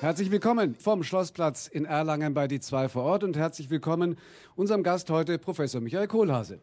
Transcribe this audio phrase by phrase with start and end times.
[0.00, 4.16] Herzlich willkommen vom Schlossplatz in Erlangen bei die zwei vor Ort und herzlich willkommen
[4.54, 6.60] unserem Gast heute, Professor Michael Kohlhase.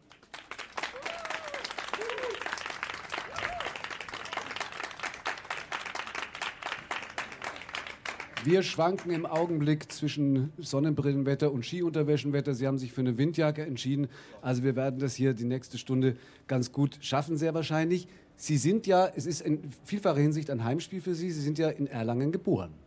[8.42, 12.54] Wir schwanken im Augenblick zwischen Sonnenbrillenwetter und Skiunterwäschenwetter.
[12.54, 14.08] Sie haben sich für eine Windjacke entschieden.
[14.40, 16.16] Also wir werden das hier die nächste Stunde
[16.46, 18.08] ganz gut schaffen, sehr wahrscheinlich.
[18.36, 21.30] Sie sind ja, es ist in vielfacher Hinsicht ein Heimspiel für Sie.
[21.30, 22.85] Sie sind ja in Erlangen geboren.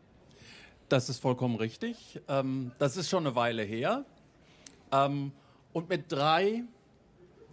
[0.90, 2.20] Das ist vollkommen richtig.
[2.28, 4.06] Ähm, das ist schon eine Weile her.
[4.92, 5.32] Ähm,
[5.72, 6.64] und mit drei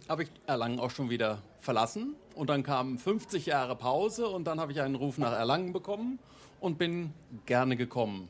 [0.09, 2.15] habe ich Erlangen auch schon wieder verlassen.
[2.33, 6.17] Und dann kamen 50 Jahre Pause und dann habe ich einen Ruf nach Erlangen bekommen
[6.59, 7.13] und bin
[7.45, 8.27] gerne gekommen.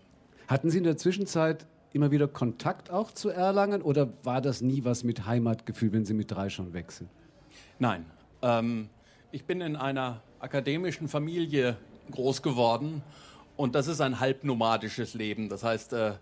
[0.49, 4.84] Hatten Sie in der Zwischenzeit immer wieder Kontakt auch zu Erlangen oder war das nie
[4.84, 7.09] was mit Heimatgefühl, wenn Sie mit drei schon wechseln?
[7.79, 8.05] Nein.
[8.41, 8.89] Ähm,
[9.31, 11.77] ich bin in einer akademischen Familie
[12.12, 13.03] groß geworden
[13.57, 15.49] und das ist ein halbnomadisches Leben.
[15.49, 16.13] Das heißt, äh,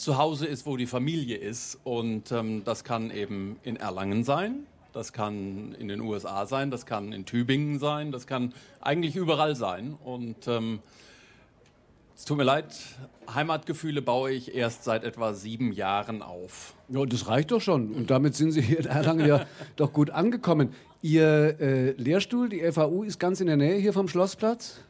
[0.00, 1.78] zu Hause ist, wo die Familie ist.
[1.84, 6.86] Und ähm, das kann eben in Erlangen sein, das kann in den USA sein, das
[6.86, 9.96] kann in Tübingen sein, das kann eigentlich überall sein.
[10.02, 10.80] Und ähm,
[12.16, 12.74] es tut mir leid,
[13.34, 16.74] Heimatgefühle baue ich erst seit etwa sieben Jahren auf.
[16.88, 17.92] Ja, das reicht doch schon.
[17.92, 20.74] Und damit sind Sie hier in Erlangen ja doch gut angekommen.
[21.02, 24.80] Ihr äh, Lehrstuhl, die FAU, ist ganz in der Nähe hier vom Schlossplatz?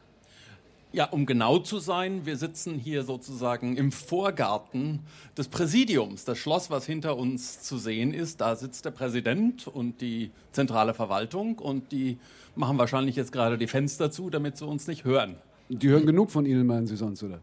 [0.93, 4.99] Ja, um genau zu sein, wir sitzen hier sozusagen im Vorgarten
[5.37, 6.25] des Präsidiums.
[6.25, 10.93] Das Schloss, was hinter uns zu sehen ist, da sitzt der Präsident und die zentrale
[10.93, 12.17] Verwaltung und die
[12.55, 15.37] machen wahrscheinlich jetzt gerade die Fenster zu, damit sie uns nicht hören.
[15.69, 17.39] Die hören genug von Ihnen, meinen Sie sonst, oder?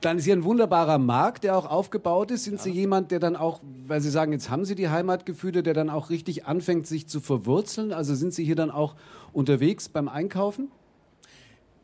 [0.00, 2.44] dann ist hier ein wunderbarer Markt, der auch aufgebaut ist.
[2.44, 2.62] Sind ja.
[2.62, 5.90] Sie jemand, der dann auch, weil Sie sagen, jetzt haben Sie die Heimatgefühle, der dann
[5.90, 7.92] auch richtig anfängt, sich zu verwurzeln?
[7.92, 8.96] Also sind Sie hier dann auch
[9.32, 10.72] unterwegs beim Einkaufen?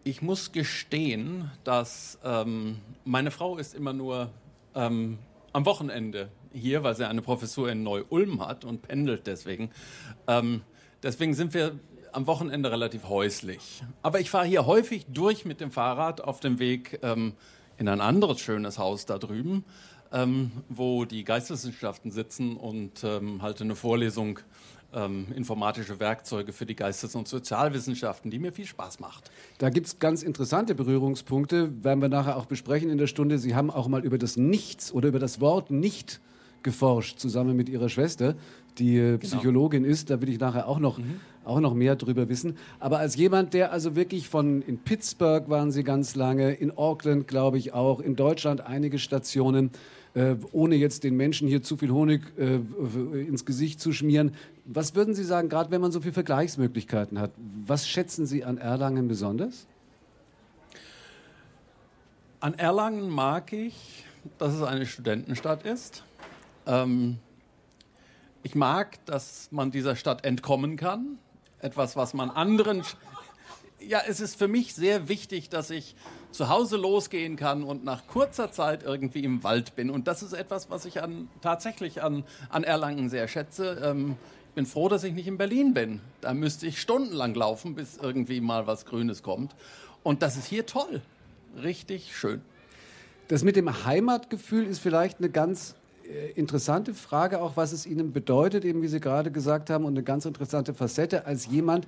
[0.06, 4.28] Ich muss gestehen, dass ähm, meine Frau ist immer nur
[4.74, 5.16] ähm,
[5.54, 9.70] am Wochenende hier, weil sie eine Professur in Neu-Ulm hat und pendelt deswegen.
[10.28, 10.60] Ähm,
[11.02, 11.78] deswegen sind wir
[12.12, 13.82] am Wochenende relativ häuslich.
[14.02, 17.32] Aber ich fahre hier häufig durch mit dem Fahrrad auf dem Weg ähm,
[17.78, 19.64] in ein anderes schönes Haus da drüben,
[20.12, 24.38] ähm, wo die Geisteswissenschaften sitzen und ähm, halte eine Vorlesung
[24.94, 29.30] ähm, informatische Werkzeuge für die Geistes- und Sozialwissenschaften, die mir viel Spaß macht.
[29.58, 33.38] Da gibt es ganz interessante Berührungspunkte, werden wir nachher auch besprechen in der Stunde.
[33.38, 36.20] Sie haben auch mal über das Nichts oder über das Wort Nicht
[36.62, 38.34] geforscht, zusammen mit Ihrer Schwester,
[38.78, 39.18] die äh, genau.
[39.18, 40.10] Psychologin ist.
[40.10, 41.20] Da will ich nachher auch noch, mhm.
[41.44, 42.56] auch noch mehr drüber wissen.
[42.80, 47.28] Aber als jemand, der also wirklich von, in Pittsburgh waren Sie ganz lange, in Auckland
[47.28, 49.70] glaube ich auch, in Deutschland einige Stationen,
[50.14, 52.56] äh, ohne jetzt den Menschen hier zu viel Honig äh,
[53.26, 54.34] ins Gesicht zu schmieren.
[54.64, 57.32] Was würden Sie sagen, gerade wenn man so viele Vergleichsmöglichkeiten hat,
[57.66, 59.66] was schätzen Sie an Erlangen besonders?
[62.40, 64.04] An Erlangen mag ich,
[64.38, 66.04] dass es eine Studentenstadt ist.
[66.66, 67.18] Ähm,
[68.42, 71.18] ich mag, dass man dieser Stadt entkommen kann.
[71.60, 72.82] Etwas, was man anderen
[73.88, 75.94] ja, es ist für mich sehr wichtig, dass ich
[76.34, 79.88] zu Hause losgehen kann und nach kurzer Zeit irgendwie im Wald bin.
[79.88, 83.80] Und das ist etwas, was ich an, tatsächlich an, an Erlangen sehr schätze.
[83.84, 84.16] Ähm,
[84.48, 86.00] ich bin froh, dass ich nicht in Berlin bin.
[86.20, 89.54] Da müsste ich stundenlang laufen, bis irgendwie mal was Grünes kommt.
[90.02, 91.02] Und das ist hier toll.
[91.62, 92.42] Richtig schön.
[93.28, 98.12] Das mit dem Heimatgefühl ist vielleicht eine ganz äh, interessante Frage, auch was es Ihnen
[98.12, 101.86] bedeutet, eben wie Sie gerade gesagt haben, und eine ganz interessante Facette als jemand,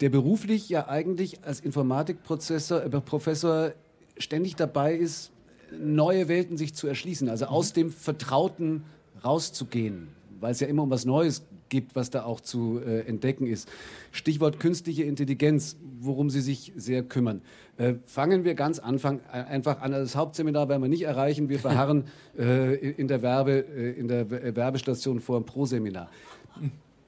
[0.00, 3.72] der beruflich ja eigentlich als Informatikprofessor äh, Professor
[4.18, 5.32] ständig dabei ist,
[5.78, 7.74] neue Welten sich zu erschließen, also aus mhm.
[7.74, 8.84] dem Vertrauten
[9.24, 10.08] rauszugehen,
[10.40, 13.68] weil es ja immer um was Neues gibt, was da auch zu äh, entdecken ist.
[14.10, 17.40] Stichwort künstliche Intelligenz, worum Sie sich sehr kümmern.
[17.78, 19.94] Äh, fangen wir ganz Anfang äh, einfach an.
[19.94, 21.48] Also das Hauptseminar werden wir nicht erreichen.
[21.48, 22.04] Wir verharren
[22.38, 26.10] äh, in der Werbe, äh, in der Werbestation vor dem Pro-Seminar.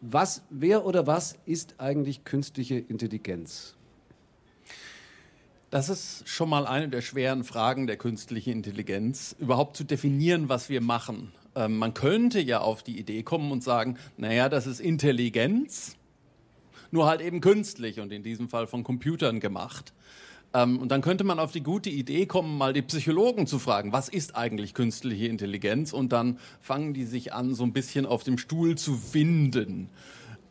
[0.07, 3.75] Was, wer oder was ist eigentlich künstliche Intelligenz?
[5.71, 10.69] Das ist schon mal eine der schweren Fragen der künstlichen Intelligenz, überhaupt zu definieren, was
[10.69, 11.33] wir machen.
[11.55, 15.97] Ähm, man könnte ja auf die Idee kommen und sagen, naja, das ist Intelligenz,
[16.91, 19.95] nur halt eben künstlich und in diesem Fall von Computern gemacht.
[20.55, 23.93] Ähm, und dann könnte man auf die gute Idee kommen, mal die Psychologen zu fragen,
[23.93, 25.93] was ist eigentlich künstliche Intelligenz?
[25.93, 29.91] Und dann fangen die sich an, so ein bisschen auf dem Stuhl zu winden.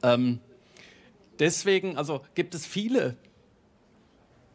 [0.03, 0.39] Ähm,
[1.39, 3.15] deswegen, also gibt es viele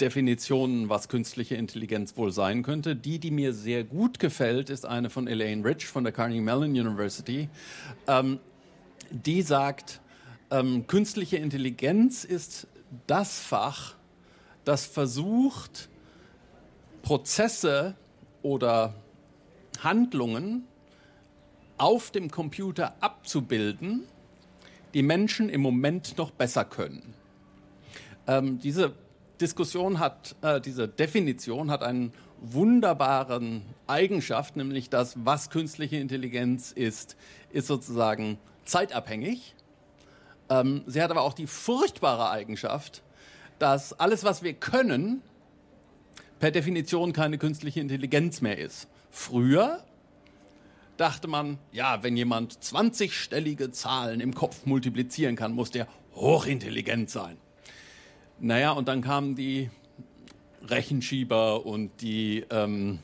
[0.03, 2.95] Definitionen, was künstliche Intelligenz wohl sein könnte.
[2.95, 6.71] Die, die mir sehr gut gefällt, ist eine von Elaine Rich von der Carnegie Mellon
[6.71, 7.49] University.
[8.07, 8.39] Ähm,
[9.11, 10.01] die sagt,
[10.51, 12.69] ähm, künstliche Intelligenz ist
[13.07, 13.98] das Fach,
[14.69, 15.89] das versucht,
[17.01, 17.95] Prozesse
[18.43, 18.93] oder
[19.83, 20.67] Handlungen
[21.79, 24.05] auf dem Computer abzubilden,
[24.93, 27.15] die Menschen im Moment noch besser können.
[28.27, 28.93] Ähm, diese
[29.41, 37.17] Diskussion hat, äh, diese Definition hat einen wunderbaren Eigenschaft, nämlich das, was künstliche Intelligenz ist,
[37.51, 39.55] ist sozusagen zeitabhängig.
[40.51, 43.03] Ähm, sie hat aber auch die furchtbare Eigenschaft,
[43.59, 45.23] dass alles, was wir können,
[46.39, 48.89] per Definition keine künstliche Intelligenz mehr ist.
[49.11, 49.85] Früher
[50.97, 57.37] dachte man, ja, wenn jemand 20-stellige Zahlen im Kopf multiplizieren kann, muss der hochintelligent sein.
[58.41, 59.71] Naja, und dann kamen die
[60.63, 62.99] Rechenschieber und die, ähm,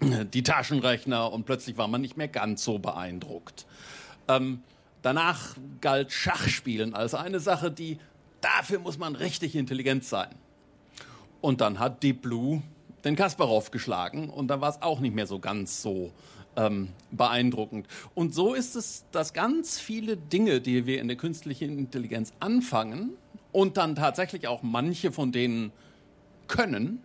[0.00, 3.66] die Taschenrechner und plötzlich war man nicht mehr ganz so beeindruckt.
[4.28, 4.62] Ähm,
[5.02, 7.98] danach galt Schachspielen als eine Sache, die
[8.42, 10.34] dafür muss man richtig intelligent sein.
[11.40, 12.62] Und dann hat Deep Blue
[13.04, 16.12] den Kasparov geschlagen und dann war es auch nicht mehr so ganz so
[16.56, 17.86] ähm, beeindruckend.
[18.14, 23.14] Und so ist es, dass ganz viele Dinge, die wir in der künstlichen Intelligenz anfangen
[23.50, 25.72] und dann tatsächlich auch manche von denen
[26.46, 27.02] können,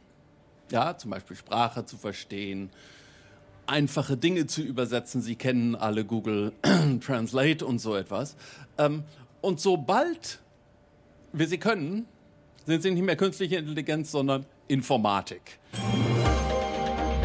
[0.71, 2.69] ja, zum Beispiel Sprache zu verstehen,
[3.65, 5.21] einfache Dinge zu übersetzen.
[5.21, 6.53] Sie kennen alle Google
[7.05, 8.35] Translate und so etwas.
[8.77, 9.03] Ähm,
[9.41, 10.39] und sobald
[11.33, 12.05] wir sie können,
[12.65, 15.59] sind sie nicht mehr künstliche Intelligenz, sondern Informatik.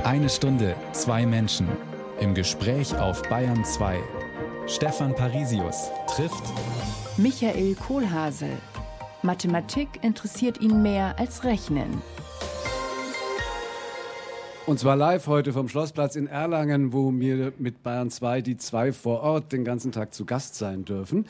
[0.04, 1.68] Eine Stunde, zwei Menschen.
[2.20, 3.98] Im Gespräch auf Bayern 2.
[4.66, 6.44] Stefan Parisius trifft
[7.16, 8.48] Michael Kohlhase.
[9.22, 12.02] Mathematik interessiert ihn mehr als Rechnen.
[14.64, 18.92] Und zwar live heute vom Schlossplatz in Erlangen, wo wir mit Bayern 2 die zwei
[18.92, 21.26] vor Ort den ganzen Tag zu Gast sein dürfen.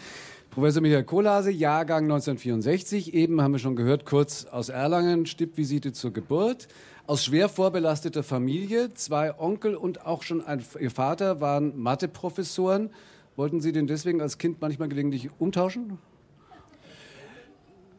[0.52, 3.14] Professor Michael Kohlhase, Jahrgang 1964.
[3.14, 6.68] Eben haben wir schon gehört, kurz aus Erlangen, Stippvisite zur Geburt
[7.06, 8.92] aus schwer vorbelasteter Familie.
[8.92, 12.90] Zwei Onkel und auch schon ein, ihr Vater waren Matheprofessoren.
[13.34, 15.96] Wollten Sie den deswegen als Kind manchmal gelegentlich umtauschen?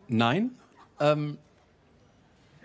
[0.08, 0.52] Nein.
[1.00, 1.40] Ähm,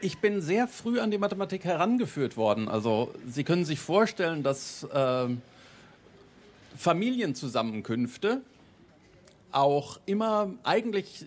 [0.02, 2.69] ich bin sehr früh an die Mathematik herangeführt worden.
[2.69, 5.29] Also Sie können sich vorstellen, dass äh,
[6.76, 8.43] Familienzusammenkünfte
[9.52, 11.24] auch immer eigentlich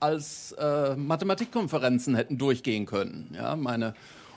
[0.00, 3.30] als äh, Mathematikkonferenzen hätten durchgehen können.
[3.34, 3.94] Ja, meine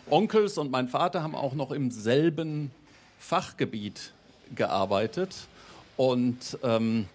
[0.09, 2.71] Onkels und mein Vater haben auch noch im selben
[3.19, 4.11] Fachgebiet
[4.53, 5.47] gearbeitet
[5.95, 7.07] und ähm,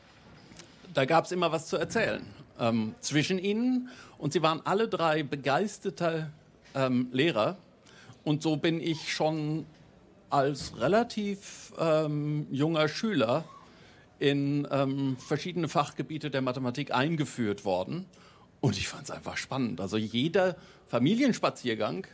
[0.95, 2.23] da gab es immer was zu erzählen
[2.59, 6.31] ähm, zwischen ihnen und sie waren alle drei begeisterte
[6.75, 7.59] ähm, Lehrer
[8.25, 9.67] und so bin ich schon
[10.31, 13.45] als relativ ähm, junger Schüler
[14.19, 18.07] in ähm, verschiedene Fachgebiete der Mathematik eingeführt worden
[18.61, 19.81] und ich fand es einfach spannend.
[19.81, 20.57] Also jeder
[20.87, 22.07] Familienspaziergang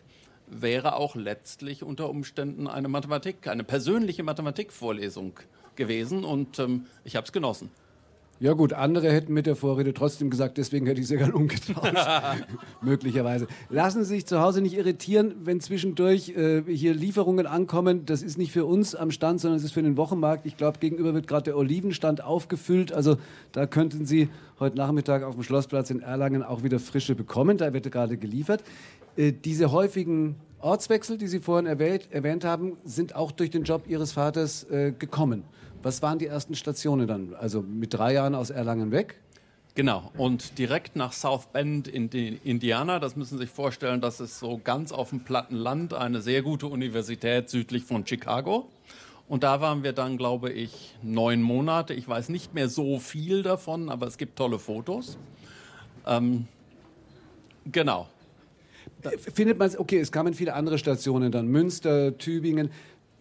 [0.46, 5.40] wäre auch letztlich unter Umständen eine Mathematik, eine persönliche Mathematikvorlesung
[5.76, 7.70] gewesen und ähm, ich habe es genossen.
[8.40, 11.94] Ja gut, andere hätten mit der Vorrede trotzdem gesagt, deswegen hätte ich sehr gerne umgetauscht.
[12.82, 13.46] Möglicherweise.
[13.70, 18.06] Lassen Sie sich zu Hause nicht irritieren, wenn zwischendurch äh, hier Lieferungen ankommen.
[18.06, 20.46] Das ist nicht für uns am Stand, sondern es ist für den Wochenmarkt.
[20.46, 22.92] Ich glaube, gegenüber wird gerade der Olivenstand aufgefüllt.
[22.92, 23.16] Also
[23.52, 24.28] da könnten Sie
[24.58, 27.56] heute Nachmittag auf dem Schlossplatz in Erlangen auch wieder frische bekommen.
[27.56, 28.64] Da wird gerade geliefert.
[29.16, 33.84] Äh, diese häufigen Ortswechsel, die Sie vorhin erwähnt, erwähnt haben, sind auch durch den Job
[33.86, 35.44] Ihres Vaters äh, gekommen.
[35.84, 37.34] Was waren die ersten Stationen dann?
[37.34, 39.20] Also mit drei Jahren aus Erlangen weg?
[39.74, 44.38] Genau, und direkt nach South Bend in Indiana, das müssen Sie sich vorstellen, das ist
[44.38, 48.68] so ganz auf dem platten Land, eine sehr gute Universität südlich von Chicago.
[49.28, 51.92] Und da waren wir dann, glaube ich, neun Monate.
[51.92, 55.18] Ich weiß nicht mehr so viel davon, aber es gibt tolle Fotos.
[56.06, 56.46] Ähm,
[57.70, 58.08] genau.
[59.34, 62.70] Findet man es, okay, es kamen viele andere Stationen dann, Münster, Tübingen.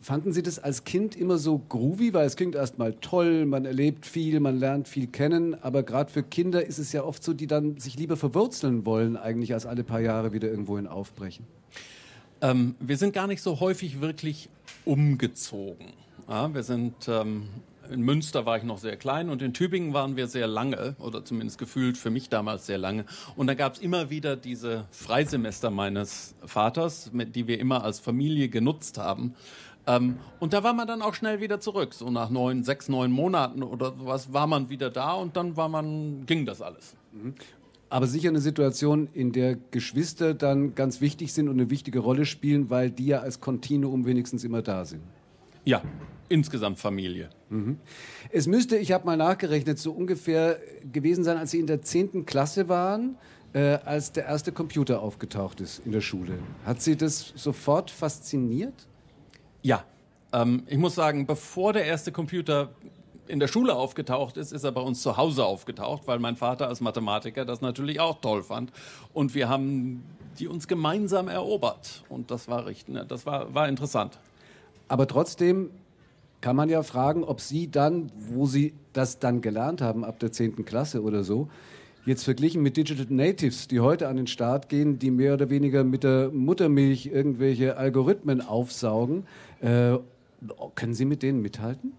[0.03, 2.13] Fanden Sie das als Kind immer so groovy?
[2.13, 6.24] Weil es klingt erstmal toll, man erlebt viel, man lernt viel kennen, aber gerade für
[6.24, 9.86] Kinder ist es ja oft so, die dann sich lieber verwurzeln wollen, eigentlich als alle
[9.86, 11.48] paar Jahre wieder irgendwohin aufbrechen.
[12.41, 14.50] Ähm, wir sind gar nicht so häufig wirklich
[14.83, 15.93] umgezogen.
[16.27, 17.43] Ja, wir sind ähm,
[17.89, 21.24] in Münster war ich noch sehr klein und in Tübingen waren wir sehr lange, oder
[21.25, 23.05] zumindest gefühlt für mich damals sehr lange.
[23.36, 28.00] Und da gab es immer wieder diese Freisemester meines Vaters, mit, die wir immer als
[28.00, 29.36] Familie genutzt haben.
[29.85, 31.93] Ähm, und da war man dann auch schnell wieder zurück.
[31.93, 35.69] So nach neun, sechs, neun Monaten oder was war man wieder da und dann war
[35.69, 36.95] man, ging das alles.
[37.11, 37.33] Mhm.
[37.89, 42.25] Aber sicher eine Situation, in der Geschwister dann ganz wichtig sind und eine wichtige Rolle
[42.25, 45.03] spielen, weil die ja als Kontinuum wenigstens immer da sind.
[45.63, 45.81] Ja,
[46.27, 47.29] insgesamt Familie.
[47.49, 47.77] Mhm.
[48.31, 50.59] Es müsste, ich habe mal nachgerechnet, so ungefähr
[50.91, 52.25] gewesen sein, als Sie in der 10.
[52.25, 53.15] Klasse waren,
[53.53, 56.39] äh, als der erste Computer aufgetaucht ist in der Schule.
[56.65, 58.87] Hat Sie das sofort fasziniert?
[59.63, 59.84] Ja,
[60.34, 62.70] ähm, ich muss sagen, bevor der erste Computer
[63.27, 66.67] in der Schule aufgetaucht ist, ist er bei uns zu Hause aufgetaucht, weil mein Vater
[66.67, 68.72] als Mathematiker das natürlich auch toll fand.
[69.13, 70.03] Und wir haben
[70.39, 72.03] die uns gemeinsam erobert.
[72.10, 74.20] Und das war richtig, ne, das war, war interessant.
[74.88, 75.70] Aber trotzdem
[76.41, 80.32] kann man ja fragen, ob Sie dann, wo Sie das dann gelernt haben, ab der
[80.32, 80.65] 10.
[80.65, 81.50] Klasse oder so,
[82.05, 85.83] jetzt verglichen mit Digital Natives, die heute an den Start gehen, die mehr oder weniger
[85.83, 89.25] mit der Muttermilch irgendwelche Algorithmen aufsaugen,
[89.62, 89.98] äh,
[90.75, 91.93] können Sie mit denen mithalten?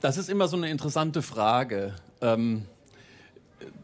[0.00, 1.94] Das ist immer so eine interessante Frage.
[2.20, 2.66] Ähm,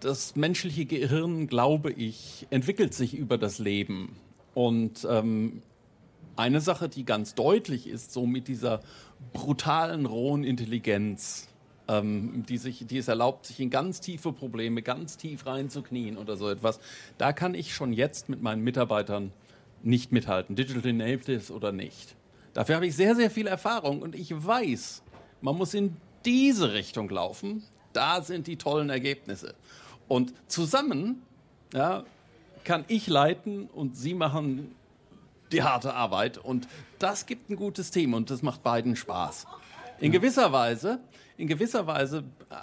[0.01, 4.17] das menschliche Gehirn, glaube ich, entwickelt sich über das Leben.
[4.55, 5.63] Und ähm,
[6.37, 8.81] eine Sache, die ganz deutlich ist, so mit dieser
[9.33, 11.49] brutalen, rohen Intelligenz,
[11.89, 16.37] ähm, die, sich, die es erlaubt, sich in ganz tiefe Probleme ganz tief reinzuknien oder
[16.37, 16.81] so etwas,
[17.19, 19.33] da kann ich schon jetzt mit meinen Mitarbeitern
[19.83, 22.15] nicht mithalten, Digital Natives oder nicht.
[22.55, 25.03] Dafür habe ich sehr, sehr viel Erfahrung und ich weiß,
[25.41, 27.65] man muss in diese Richtung laufen.
[27.93, 29.55] Da sind die tollen Ergebnisse.
[30.09, 31.23] Und zusammen
[31.73, 32.05] ja,
[32.65, 34.75] kann ich leiten und Sie machen
[35.51, 36.39] die harte Arbeit.
[36.39, 39.47] Und das gibt ein gutes Team und das macht beiden Spaß.
[40.03, 40.99] In gewisser Weise,
[41.37, 42.55] in gewisser Weise äh,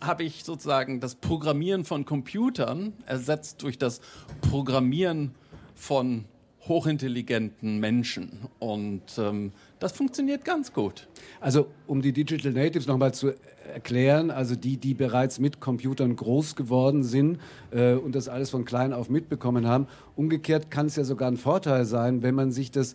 [0.00, 4.00] habe ich sozusagen das Programmieren von Computern ersetzt durch das
[4.48, 5.32] Programmieren
[5.74, 6.26] von
[6.68, 8.46] hochintelligenten Menschen.
[8.60, 11.08] Und ähm, das funktioniert ganz gut.
[11.40, 13.34] Also um die Digital Natives nochmal zu
[13.74, 17.40] erklären, also die, die bereits mit Computern groß geworden sind
[17.72, 19.88] äh, und das alles von klein auf mitbekommen haben.
[20.14, 22.94] Umgekehrt kann es ja sogar ein Vorteil sein, wenn man sich das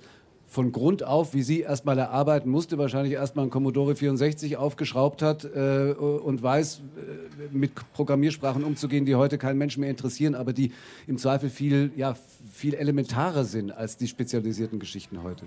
[0.54, 5.46] von Grund auf, wie sie erstmal erarbeiten musste, wahrscheinlich erstmal ein Commodore 64 aufgeschraubt hat
[5.46, 10.72] äh, und weiß, äh, mit Programmiersprachen umzugehen, die heute keinen Menschen mehr interessieren, aber die
[11.08, 12.16] im Zweifel viel, ja,
[12.52, 15.46] viel elementarer sind als die spezialisierten Geschichten heute.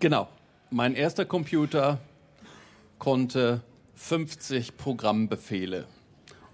[0.00, 0.28] Genau.
[0.70, 1.98] Mein erster Computer
[2.98, 3.60] konnte
[3.94, 5.84] 50 Programmbefehle.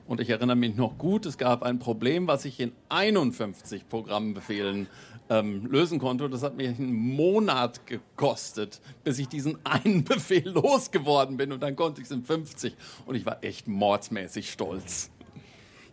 [0.08, 4.88] Und ich erinnere mich noch gut, es gab ein Problem, was ich in 51 Programmbefehlen
[5.30, 6.28] ähm, lösen konnte.
[6.28, 11.52] Das hat mich einen Monat gekostet, bis ich diesen einen Befehl losgeworden bin.
[11.52, 12.76] Und dann konnte ich es in 50.
[13.06, 15.10] Und ich war echt mordsmäßig stolz.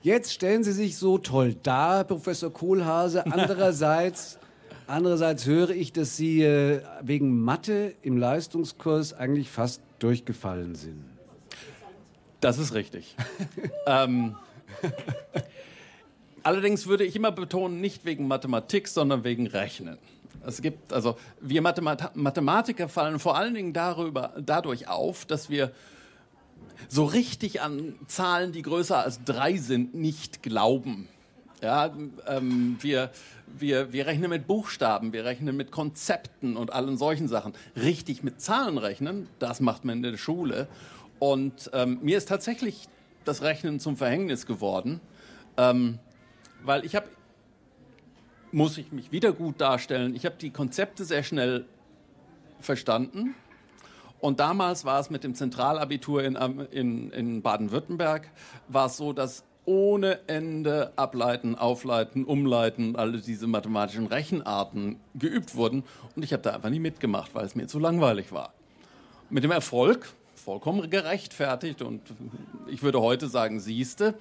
[0.01, 3.25] Jetzt stellen Sie sich so toll dar, Professor Kohlhase.
[3.31, 4.39] Andererseits,
[4.87, 11.03] andererseits höre ich, dass Sie äh, wegen Mathe im Leistungskurs eigentlich fast durchgefallen sind.
[12.39, 13.15] Das ist richtig.
[13.87, 14.35] ähm,
[16.43, 19.97] Allerdings würde ich immer betonen, nicht wegen Mathematik, sondern wegen Rechnen.
[20.45, 25.71] Es gibt, also wir Mathemat Mathematiker fallen vor allen Dingen darüber, dadurch auf, dass wir
[26.87, 31.09] so richtig an Zahlen, die größer als drei sind, nicht glauben.
[31.61, 31.91] Ja,
[32.27, 33.09] ähm, wir,
[33.47, 37.53] wir, wir rechnen mit Buchstaben, wir rechnen mit Konzepten und allen solchen Sachen.
[37.75, 40.67] Richtig mit Zahlen rechnen, das macht man in der Schule.
[41.17, 42.87] Und ähm, mir ist tatsächlich
[43.25, 45.01] das Rechnen zum Verhängnis geworden.
[45.57, 45.97] Ähm,
[46.67, 47.07] weil ich habe,
[48.51, 51.65] muss ich mich wieder gut darstellen, ich habe die Konzepte sehr schnell
[52.59, 53.35] verstanden.
[54.19, 56.35] Und damals war es mit dem Zentralabitur in,
[56.71, 58.29] in, in Baden-Württemberg,
[58.67, 65.83] war es so, dass ohne Ende ableiten, aufleiten, umleiten, alle diese mathematischen Rechenarten geübt wurden.
[66.15, 68.53] Und ich habe da einfach nie mitgemacht, weil es mir zu langweilig war.
[69.29, 72.01] Mit dem Erfolg, vollkommen gerechtfertigt und
[72.67, 74.17] ich würde heute sagen, siehste,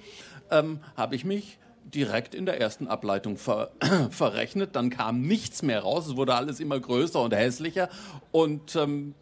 [0.51, 1.57] ähm, habe ich mich
[1.93, 3.71] direkt in der ersten Ableitung ver
[4.09, 4.75] verrechnet.
[4.75, 6.07] Dann kam nichts mehr raus.
[6.07, 7.89] Es wurde alles immer größer und hässlicher.
[8.31, 9.13] Und ähm,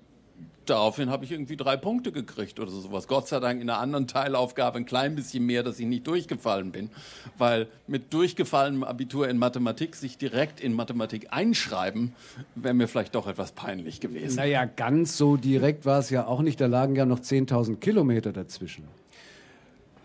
[0.66, 3.08] daraufhin habe ich irgendwie drei Punkte gekriegt oder sowas.
[3.08, 6.72] Gott sei Dank in einer anderen Teilaufgabe ein klein bisschen mehr, dass ich nicht durchgefallen
[6.72, 6.90] bin.
[7.38, 12.14] Weil mit durchgefallenem Abitur in Mathematik sich direkt in Mathematik einschreiben,
[12.56, 14.38] wäre mir vielleicht doch etwas peinlich gewesen.
[14.38, 16.60] Naja, ganz so direkt war es ja auch nicht.
[16.60, 18.86] Da lagen ja noch 10.000 Kilometer dazwischen.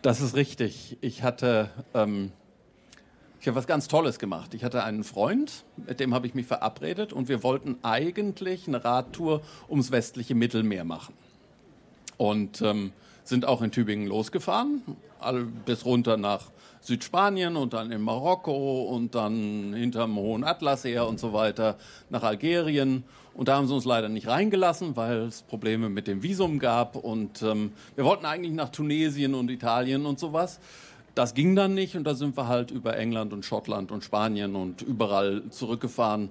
[0.03, 0.97] Das ist richtig.
[1.03, 2.33] Ich hatte ähm,
[3.41, 4.53] ich habe was ganz Tolles gemacht.
[4.53, 8.85] Ich hatte einen Freund, mit dem habe ich mich verabredet und wir wollten eigentlich eine
[8.85, 11.15] Radtour ums westliche Mittelmeer machen.
[12.19, 12.93] Und ähm,
[13.25, 14.83] sind auch in Tübingen losgefahren,
[15.65, 16.51] bis runter nach
[16.83, 21.79] Südspanien und dann in Marokko und dann hinterm Hohen Atlas her und so weiter
[22.11, 23.05] nach Algerien.
[23.33, 26.97] Und da haben sie uns leider nicht reingelassen, weil es Probleme mit dem Visum gab.
[26.97, 30.61] Und ähm, wir wollten eigentlich nach Tunesien und Italien und sowas
[31.21, 34.57] das ging dann nicht und da sind wir halt über England und Schottland und Spanien
[34.57, 36.31] und überall zurückgefahren.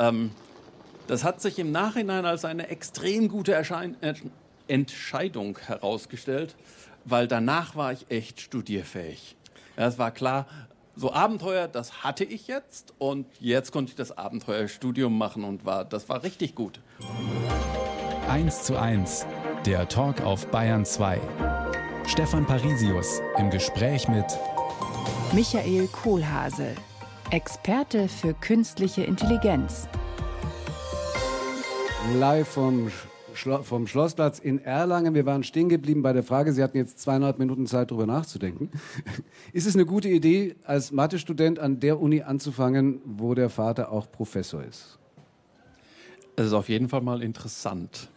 [0.00, 0.32] Ähm,
[1.06, 3.96] das hat sich im Nachhinein als eine extrem gute Erschein
[4.66, 6.56] Entscheidung herausgestellt,
[7.04, 9.36] weil danach war ich echt studierfähig.
[9.76, 10.46] Es war klar,
[10.96, 15.84] so Abenteuer, das hatte ich jetzt und jetzt konnte ich das Abenteuerstudium machen und war,
[15.84, 16.80] das war richtig gut.
[18.28, 19.26] 1 zu 1,
[19.64, 21.20] der Talk auf Bayern 2.
[22.06, 24.26] Stefan Parisius im Gespräch mit
[25.32, 26.74] Michael Kohlhase,
[27.30, 29.88] Experte für künstliche Intelligenz.
[32.18, 32.90] Live vom,
[33.32, 35.14] Schlo vom Schlossplatz in Erlangen.
[35.14, 38.70] Wir waren stehen geblieben bei der Frage, Sie hatten jetzt zweieinhalb Minuten Zeit, darüber nachzudenken.
[39.54, 44.12] Ist es eine gute Idee, als Mathestudent an der Uni anzufangen, wo der Vater auch
[44.12, 44.98] Professor ist?
[46.36, 48.10] Es ist auf jeden Fall mal interessant.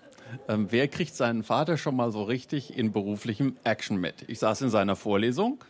[0.47, 4.15] Ähm, wer kriegt seinen Vater schon mal so richtig in beruflichem Action mit?
[4.27, 5.63] Ich saß in seiner Vorlesung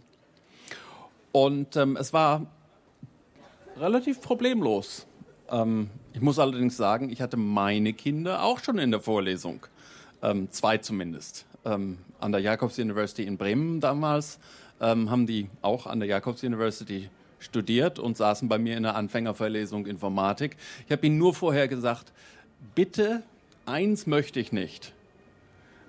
[1.31, 2.45] und ähm, es war
[3.77, 5.05] relativ problemlos.
[5.49, 9.65] Ähm, ich muss allerdings sagen, ich hatte meine Kinder auch schon in der Vorlesung.
[10.21, 11.45] Ähm, zwei zumindest.
[11.63, 14.39] Ähm, an der Jacobs University in Bremen damals
[14.81, 17.09] ähm, haben die auch an der Jacobs University
[17.39, 20.57] studiert und saßen bei mir in der Anfängerverlesung Informatik.
[20.85, 22.11] Ich habe ihnen nur vorher gesagt,
[22.73, 23.21] bitte,
[23.67, 24.93] eins möchte ich nicht,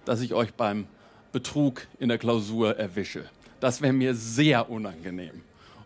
[0.04, 0.86] dass ich euch beim
[1.32, 3.24] Betrug in der Klausur erwische.
[3.60, 5.42] Das wäre mir sehr unangenehm.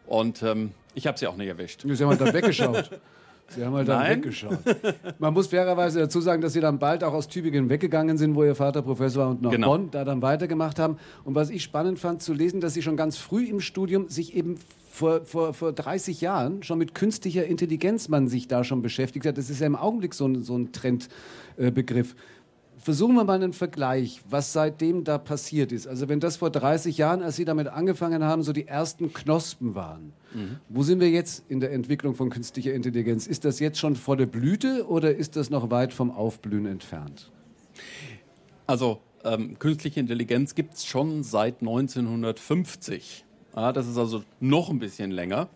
[0.06, 1.82] Und ähm, ich habe sie auch nicht erwischt.
[1.82, 2.90] Sie haben halt dann weggeschaut.
[3.48, 4.18] Sie haben halt dann Nein.
[4.18, 4.58] weggeschaut.
[5.18, 8.44] Man muss fairerweise dazu sagen, dass Sie dann bald auch aus Tübingen weggegangen sind, wo
[8.44, 9.68] Ihr Vater Professor war und nach Genau.
[9.68, 10.96] Bonn da dann weitergemacht haben.
[11.24, 14.34] Und was ich spannend fand zu lesen, dass Sie schon ganz früh im Studium sich
[14.34, 14.58] eben
[14.92, 19.38] vor, vor, vor 30 Jahren schon mit künstlicher Intelligenz man sich da schon beschäftigt hat.
[19.38, 22.14] Das ist ja im Augenblick so ein, so ein Trendbegriff.
[22.76, 25.86] Versuchen wir mal einen Vergleich, was seitdem da passiert ist.
[25.86, 29.74] Also wenn das vor 30 Jahren, als Sie damit angefangen haben, so die ersten Knospen
[29.74, 30.12] waren,
[30.68, 33.26] wo sind wir jetzt in der Entwicklung von künstlicher Intelligenz?
[33.26, 37.30] Ist das jetzt schon vor der Blüte oder ist das noch weit vom Aufblühen entfernt?
[38.66, 43.24] Also ähm, künstliche Intelligenz gibt es schon seit 1950.
[43.54, 45.48] Ja, das ist also noch ein bisschen länger.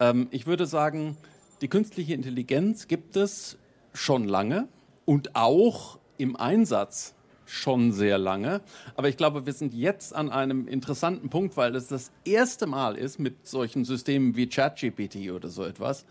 [0.00, 1.16] Ähm, ich würde sagen,
[1.60, 3.58] die künstliche Intelligenz gibt es
[3.92, 4.68] schon lange
[5.04, 7.14] und auch im Einsatz
[7.46, 8.60] schon sehr lange.
[8.96, 12.96] Aber ich glaube, wir sind jetzt an einem interessanten Punkt, weil es das erste Mal
[12.96, 16.06] ist mit solchen Systemen wie ChatGPT oder so etwas,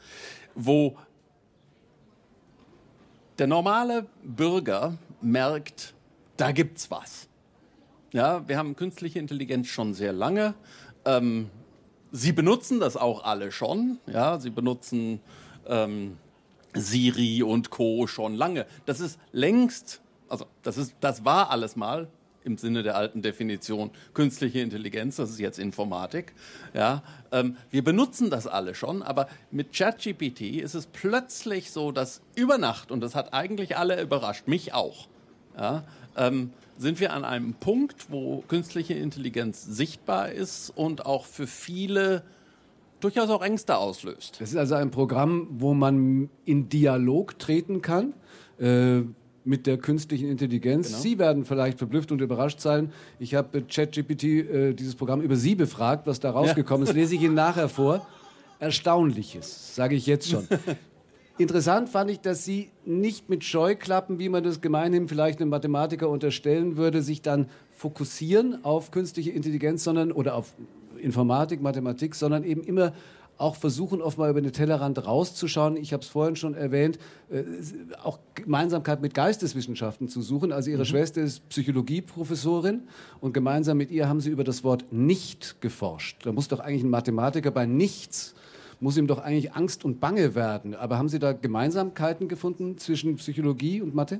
[0.55, 0.97] wo
[3.39, 5.95] der normale Bürger merkt,
[6.37, 7.27] da gibt's was.
[8.11, 10.53] Ja, wir haben künstliche Intelligenz schon sehr lange.
[11.05, 11.49] Ähm,
[12.11, 13.99] sie benutzen das auch alle schon.
[14.07, 15.19] Ja, sie benutzen
[15.67, 16.17] ähm,
[16.73, 18.07] Siri und Co.
[18.07, 18.65] schon lange.
[18.85, 22.07] Das ist längst, also das ist, das war alles mal
[22.43, 26.33] im Sinne der alten Definition künstliche Intelligenz, das ist jetzt Informatik.
[26.73, 32.21] Ja, ähm, wir benutzen das alle schon, aber mit ChatGPT ist es plötzlich so, dass
[32.35, 35.07] über Nacht, und das hat eigentlich alle überrascht, mich auch,
[35.57, 35.83] ja,
[36.17, 42.23] ähm, sind wir an einem Punkt, wo künstliche Intelligenz sichtbar ist und auch für viele
[42.99, 44.39] durchaus auch Ängste auslöst.
[44.39, 48.13] Das ist also ein Programm, wo man in Dialog treten kann.
[48.59, 49.01] Äh,
[49.45, 50.87] mit der künstlichen Intelligenz.
[50.87, 50.99] Genau.
[50.99, 52.93] Sie werden vielleicht verblüfft und überrascht sein.
[53.19, 56.93] Ich habe ChatGPT, äh, dieses Programm, über Sie befragt, was da rausgekommen ist.
[56.93, 58.07] Lese ich Ihnen nachher vor.
[58.59, 60.47] Erstaunliches, sage ich jetzt schon.
[61.39, 66.07] Interessant fand ich, dass Sie nicht mit Scheuklappen, wie man das gemeinhin vielleicht einem Mathematiker
[66.07, 70.53] unterstellen würde, sich dann fokussieren auf künstliche Intelligenz, sondern oder auf
[71.01, 72.93] Informatik, Mathematik, sondern eben immer
[73.39, 75.75] auch versuchen, oft mal über den Tellerrand rauszuschauen.
[75.75, 76.99] Ich habe es vorhin schon erwähnt,
[77.31, 77.43] äh,
[78.03, 80.51] auch Gemeinsamkeit mit Geisteswissenschaften zu suchen.
[80.51, 82.83] Also Ihre Schwester ist Psychologieprofessorin
[83.21, 86.25] und gemeinsam mit ihr haben Sie über das Wort nicht geforscht.
[86.25, 88.35] Da muss doch eigentlich ein Mathematiker bei nichts
[88.83, 90.75] muss ihm doch eigentlich Angst und Bange werden.
[90.75, 94.19] Aber haben Sie da Gemeinsamkeiten gefunden zwischen Psychologie und Mathe?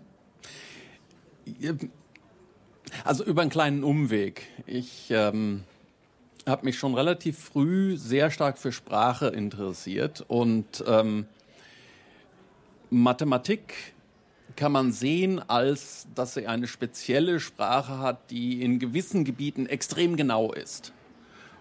[3.03, 4.47] Also über einen kleinen Umweg.
[4.65, 5.65] Ich ähm,
[6.45, 11.25] habe mich schon relativ früh sehr stark für Sprache interessiert und ähm,
[12.89, 13.73] Mathematik
[14.55, 20.15] kann man sehen, als dass sie eine spezielle Sprache hat, die in gewissen Gebieten extrem
[20.15, 20.93] genau ist.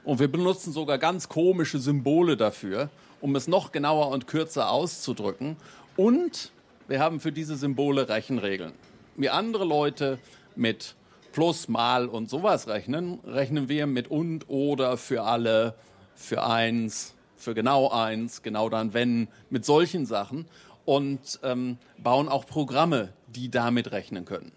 [0.04, 5.56] Und wir benutzen sogar ganz komische Symbole dafür, um es noch genauer und kürzer auszudrücken.
[5.96, 6.50] Und
[6.88, 8.72] wir haben für diese Symbole Rechenregeln.
[9.16, 10.18] Wie andere Leute
[10.56, 10.96] mit
[11.32, 15.74] Plus, Mal und sowas rechnen, rechnen wir mit und, oder, für alle,
[16.14, 20.46] für eins, für genau eins, genau dann wenn, mit solchen Sachen
[20.84, 24.52] und ähm, bauen auch Programme, die damit rechnen können.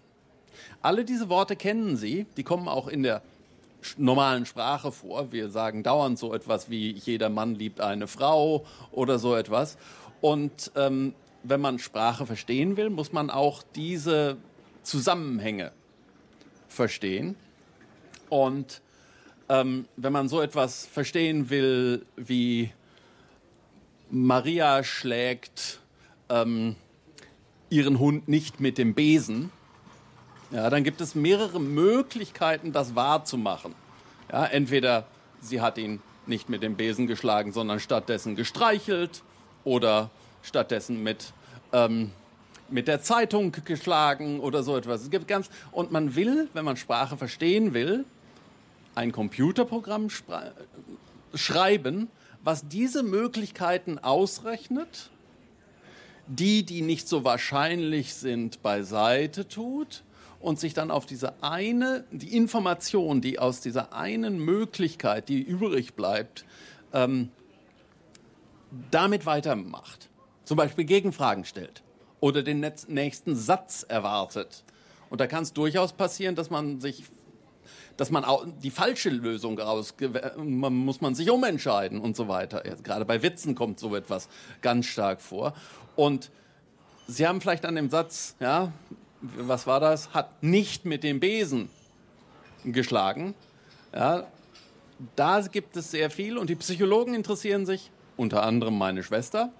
[0.82, 3.22] Alle diese Worte kennen Sie, die kommen auch in der
[3.96, 5.32] normalen Sprache vor.
[5.32, 9.78] Wir sagen dauernd so etwas wie jeder Mann liebt eine Frau oder so etwas.
[10.20, 14.36] Und ähm, wenn man Sprache verstehen will, muss man auch diese
[14.82, 15.72] Zusammenhänge
[16.68, 17.36] verstehen.
[18.28, 18.82] Und
[19.48, 22.72] ähm, wenn man so etwas verstehen will wie
[24.10, 25.80] Maria schlägt
[26.28, 26.76] ähm,
[27.70, 29.50] ihren Hund nicht mit dem Besen,
[30.50, 33.74] ja, dann gibt es mehrere Möglichkeiten, das wahrzumachen.
[34.30, 35.06] Ja, entweder
[35.40, 39.22] sie hat ihn nicht mit dem Besen geschlagen, sondern stattdessen gestreichelt
[39.64, 40.10] oder
[40.42, 41.32] stattdessen mit,
[41.72, 42.10] ähm,
[42.68, 45.02] mit der Zeitung geschlagen oder so etwas.
[45.02, 48.04] Es gibt ganz, und man will, wenn man Sprache verstehen will,
[48.94, 50.08] ein Computerprogramm
[51.34, 52.08] schreiben,
[52.42, 55.10] was diese Möglichkeiten ausrechnet,
[56.28, 60.02] die, die nicht so wahrscheinlich sind, beiseite tut
[60.46, 65.94] und sich dann auf diese eine, die Information, die aus dieser einen Möglichkeit, die übrig
[65.94, 66.44] bleibt,
[66.92, 67.30] ähm,
[68.92, 70.08] damit weitermacht.
[70.44, 71.82] Zum Beispiel Gegenfragen stellt
[72.20, 74.62] oder den nächsten Satz erwartet.
[75.10, 77.06] Und da kann es durchaus passieren, dass man sich
[77.96, 79.94] dass man auch die falsche Lösung raus,
[80.36, 82.62] man muss man sich umentscheiden und so weiter.
[82.84, 84.28] Gerade bei Witzen kommt so etwas
[84.62, 85.54] ganz stark vor.
[85.96, 86.30] Und
[87.08, 88.70] Sie haben vielleicht an dem Satz, ja,
[89.36, 90.12] was war das?
[90.14, 91.68] Hat nicht mit dem Besen
[92.64, 93.34] geschlagen.
[93.94, 94.26] Ja,
[95.14, 99.50] da gibt es sehr viel und die Psychologen interessieren sich, unter anderem meine Schwester,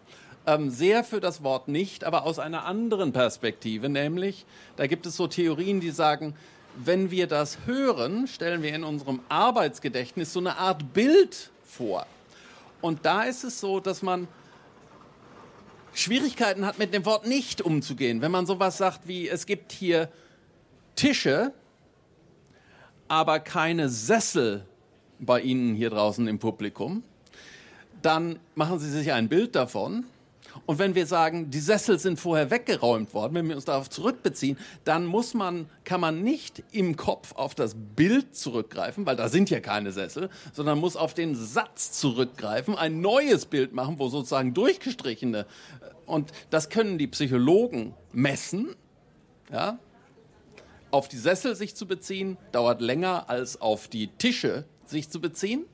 [0.46, 5.16] ähm, sehr für das Wort nicht, aber aus einer anderen Perspektive, nämlich da gibt es
[5.16, 6.34] so Theorien, die sagen,
[6.76, 12.06] wenn wir das hören, stellen wir in unserem Arbeitsgedächtnis so eine Art Bild vor.
[12.80, 14.28] Und da ist es so, dass man
[15.96, 18.20] Schwierigkeiten hat, mit dem Wort nicht umzugehen.
[18.20, 20.10] Wenn man sowas sagt wie, es gibt hier
[20.94, 21.52] Tische,
[23.08, 24.66] aber keine Sessel
[25.18, 27.02] bei Ihnen hier draußen im Publikum,
[28.02, 30.04] dann machen Sie sich ein Bild davon
[30.64, 34.56] und wenn wir sagen, die Sessel sind vorher weggeräumt worden, wenn wir uns darauf zurückbeziehen,
[34.84, 39.50] dann muss man, kann man nicht im Kopf auf das Bild zurückgreifen, weil da sind
[39.50, 44.54] ja keine Sessel, sondern muss auf den Satz zurückgreifen, ein neues Bild machen, wo sozusagen
[44.54, 45.46] durchgestrichene,
[46.06, 48.74] und das können die Psychologen messen,
[49.52, 49.78] ja,
[50.90, 55.66] auf die Sessel sich zu beziehen, dauert länger als auf die Tische sich zu beziehen.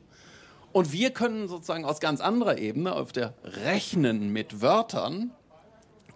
[0.72, 5.32] Und wir können sozusagen aus ganz anderer Ebene, auf der Rechnen mit Wörtern,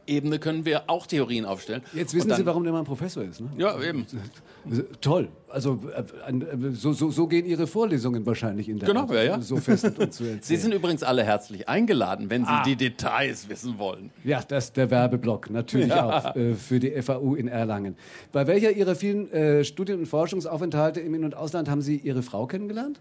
[0.06, 1.82] Ebene können wir auch Theorien aufstellen.
[1.92, 3.40] Jetzt wissen dann, Sie, warum der Mann Professor ist.
[3.40, 3.48] Ne?
[3.58, 4.06] Ja, eben.
[5.00, 5.28] Toll.
[5.48, 9.22] Also äh, äh, so, so, so, gehen Ihre Vorlesungen wahrscheinlich in der genau, Art, ja,
[9.22, 9.40] ja.
[9.40, 10.38] so fest und zu erzählen.
[10.42, 12.62] Sie sind übrigens alle herzlich eingeladen, wenn Sie ah.
[12.64, 14.10] die Details wissen wollen.
[14.24, 16.04] Ja, das ist der Werbeblock, natürlich ja.
[16.06, 17.96] auch äh, für die FAU in Erlangen.
[18.32, 22.22] Bei welcher Ihrer vielen äh, Studien- und Forschungsaufenthalte im In- und Ausland haben Sie Ihre
[22.22, 23.00] Frau kennengelernt?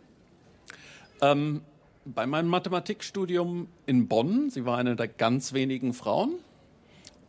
[1.21, 1.61] Ähm,
[2.05, 6.33] bei meinem Mathematikstudium in Bonn, sie war eine der ganz wenigen Frauen.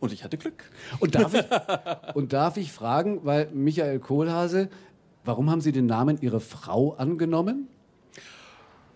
[0.00, 0.70] Und ich hatte Glück.
[1.00, 1.44] Und darf ich,
[2.14, 4.68] und darf ich fragen, weil Michael Kohlhase,
[5.24, 7.68] warum haben Sie den Namen Ihrer Frau angenommen?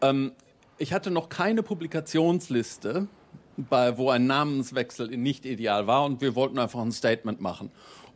[0.03, 0.33] Ähm,
[0.79, 3.09] ich hatte noch keine Publikationsliste,
[3.57, 7.71] bei, wo ein Namenswechsel nicht ideal war und wir wollten einfach ein Statement machen.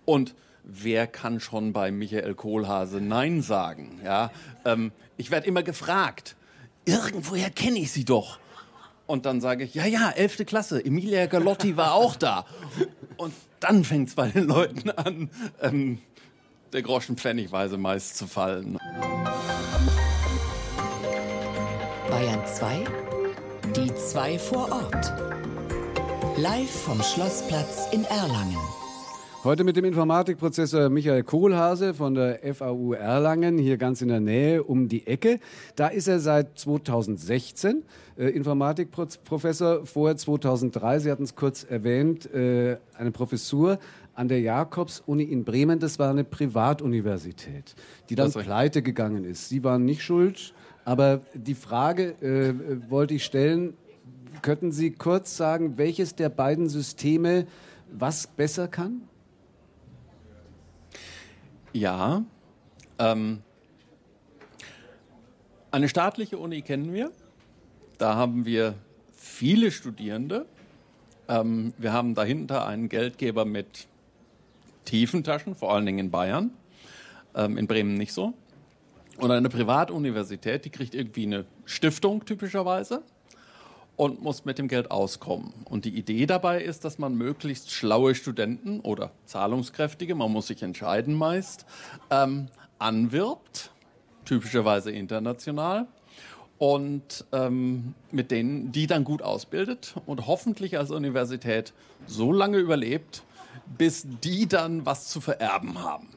[0.04, 4.00] Und wer kann schon bei Michael Kohlhase Nein sagen?
[4.04, 4.30] Ja,
[4.64, 6.36] ähm, ich werde immer gefragt
[6.84, 8.38] irgendwoher kenne ich sie doch.
[9.06, 10.46] Und dann sage ich, ja, ja, 11.
[10.46, 12.46] Klasse, Emilia Galotti war auch da.
[13.16, 15.98] Und dann fängt es bei den Leuten an, ähm,
[16.72, 18.78] der Groschen pfennigweise meist zu fallen.
[22.10, 22.84] Bayern 2,
[23.76, 25.12] die zwei vor Ort.
[26.36, 28.58] Live vom Schlossplatz in Erlangen.
[29.44, 34.64] Heute mit dem Informatikprozessor Michael Kohlhase von der FAU Erlangen, hier ganz in der Nähe
[34.64, 35.38] um die Ecke.
[35.76, 37.82] Da ist er seit 2016
[38.16, 43.78] äh, Informatikprofessor, vorher 2003, Sie hatten es kurz erwähnt, äh, eine Professur
[44.14, 45.78] an der Jakobs-Uni in Bremen.
[45.78, 47.74] Das war eine Privatuniversität,
[48.08, 49.50] die dann pleite gegangen ist.
[49.50, 50.54] Sie waren nicht schuld,
[50.86, 53.74] aber die Frage äh, wollte ich stellen,
[54.40, 57.46] könnten Sie kurz sagen, welches der beiden Systeme
[57.92, 59.02] was besser kann?
[61.74, 62.24] Ja.
[63.00, 63.42] Ähm,
[65.72, 67.10] eine staatliche Uni kennen wir.
[67.98, 68.76] Da haben wir
[69.12, 70.46] viele Studierende.
[71.28, 73.88] Ähm, wir haben dahinter einen Geldgeber mit
[74.84, 76.52] tiefen Taschen, vor allen Dingen in Bayern.
[77.34, 78.34] Ähm, in Bremen nicht so.
[79.18, 83.02] Und eine Privatuniversität, die kriegt irgendwie eine Stiftung typischerweise
[83.96, 85.52] und muss mit dem Geld auskommen.
[85.64, 90.62] Und die Idee dabei ist, dass man möglichst schlaue Studenten oder zahlungskräftige, man muss sich
[90.62, 91.64] entscheiden meist,
[92.10, 93.70] ähm, anwirbt,
[94.24, 95.86] typischerweise international,
[96.58, 101.72] und ähm, mit denen, die dann gut ausbildet und hoffentlich als Universität
[102.06, 103.22] so lange überlebt,
[103.76, 106.08] bis die dann was zu vererben haben.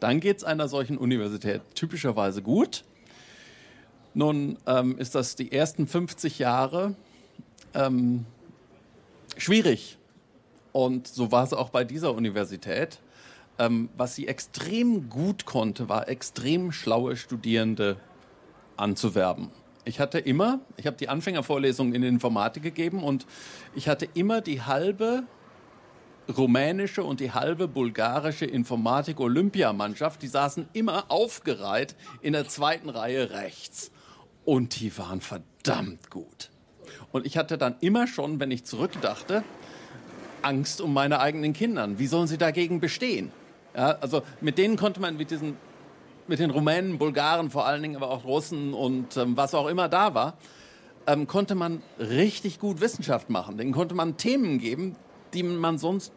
[0.00, 2.84] Dann geht es einer solchen Universität typischerweise gut.
[4.14, 6.94] Nun ähm, ist das die ersten 50 Jahre
[7.74, 8.26] ähm,
[9.36, 9.98] schwierig.
[10.72, 13.00] Und so war es auch bei dieser Universität.
[13.58, 17.98] Ähm, was sie extrem gut konnte, war extrem schlaue Studierende
[18.76, 19.50] anzuwerben.
[19.84, 23.26] Ich hatte immer, ich habe die Anfängervorlesung in Informatik gegeben und
[23.74, 25.24] ich hatte immer die halbe
[26.28, 33.90] rumänische und die halbe bulgarische Informatik-Olympiamannschaft, die saßen immer aufgereiht in der zweiten Reihe rechts.
[34.44, 36.51] Und die waren verdammt gut.
[37.12, 39.44] Und ich hatte dann immer schon, wenn ich zurückdachte,
[40.42, 41.88] Angst um meine eigenen Kinder.
[41.98, 43.32] Wie sollen sie dagegen bestehen?
[43.76, 45.56] Ja, also mit denen konnte man mit diesen,
[46.26, 49.88] mit den Rumänen, Bulgaren vor allen Dingen, aber auch Russen und ähm, was auch immer
[49.88, 50.36] da war,
[51.06, 53.56] ähm, konnte man richtig gut Wissenschaft machen.
[53.56, 54.96] Denen konnte man Themen geben,
[55.32, 56.12] die man sonst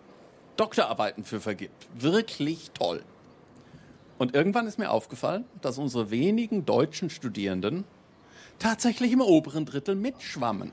[0.57, 1.87] Doktorarbeiten für vergibt.
[1.97, 3.03] Wirklich toll.
[4.17, 7.83] Und irgendwann ist mir aufgefallen, dass unsere wenigen deutschen Studierenden
[8.59, 10.71] tatsächlich im oberen Drittel mitschwammen.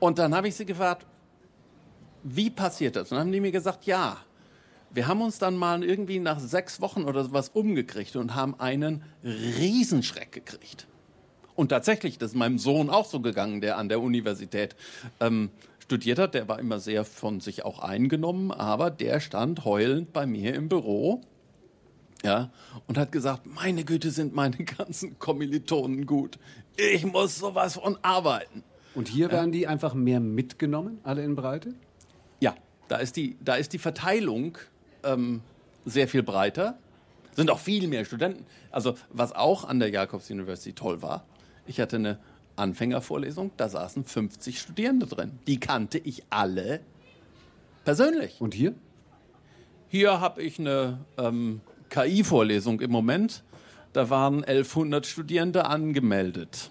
[0.00, 1.06] Und dann habe ich sie gefragt,
[2.22, 3.10] wie passiert das?
[3.10, 4.16] Und dann haben die mir gesagt, ja,
[4.90, 9.02] wir haben uns dann mal irgendwie nach sechs Wochen oder sowas umgekriegt und haben einen
[9.24, 10.86] Riesenschreck gekriegt.
[11.54, 14.74] Und tatsächlich, das ist meinem Sohn auch so gegangen, der an der Universität
[15.20, 16.34] ähm, studiert hat.
[16.34, 20.68] Der war immer sehr von sich auch eingenommen, aber der stand heulend bei mir im
[20.68, 21.22] Büro
[22.22, 22.50] ja,
[22.86, 26.38] und hat gesagt, meine Güte, sind meine ganzen Kommilitonen gut.
[26.76, 28.62] Ich muss sowas von arbeiten.
[28.94, 29.32] Und hier ja.
[29.32, 31.74] werden die einfach mehr mitgenommen, alle in Breite?
[32.40, 32.54] Ja,
[32.88, 34.58] da ist die, da ist die Verteilung
[35.02, 35.40] ähm,
[35.84, 36.78] sehr viel breiter.
[37.34, 38.44] Sind auch viel mehr Studenten.
[38.70, 41.24] Also was auch an der Jacobs University toll war,
[41.66, 42.18] ich hatte eine
[42.56, 45.38] Anfängervorlesung, da saßen 50 Studierende drin.
[45.46, 46.80] Die kannte ich alle
[47.84, 48.40] persönlich.
[48.40, 48.74] Und hier?
[49.88, 51.60] Hier habe ich eine ähm,
[51.92, 53.44] KI-Vorlesung im Moment.
[53.92, 56.70] Da waren 1100 Studierende angemeldet.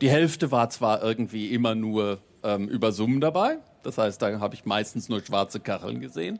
[0.00, 3.58] Die Hälfte war zwar irgendwie immer nur ähm, über Zoom dabei.
[3.82, 6.38] Das heißt, da habe ich meistens nur schwarze Kacheln gesehen.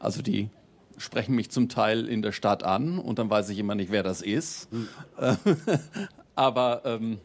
[0.00, 0.50] Also die
[0.96, 4.02] sprechen mich zum Teil in der Stadt an und dann weiß ich immer nicht, wer
[4.02, 4.68] das ist.
[4.72, 4.88] Hm.
[6.34, 7.18] aber ähm,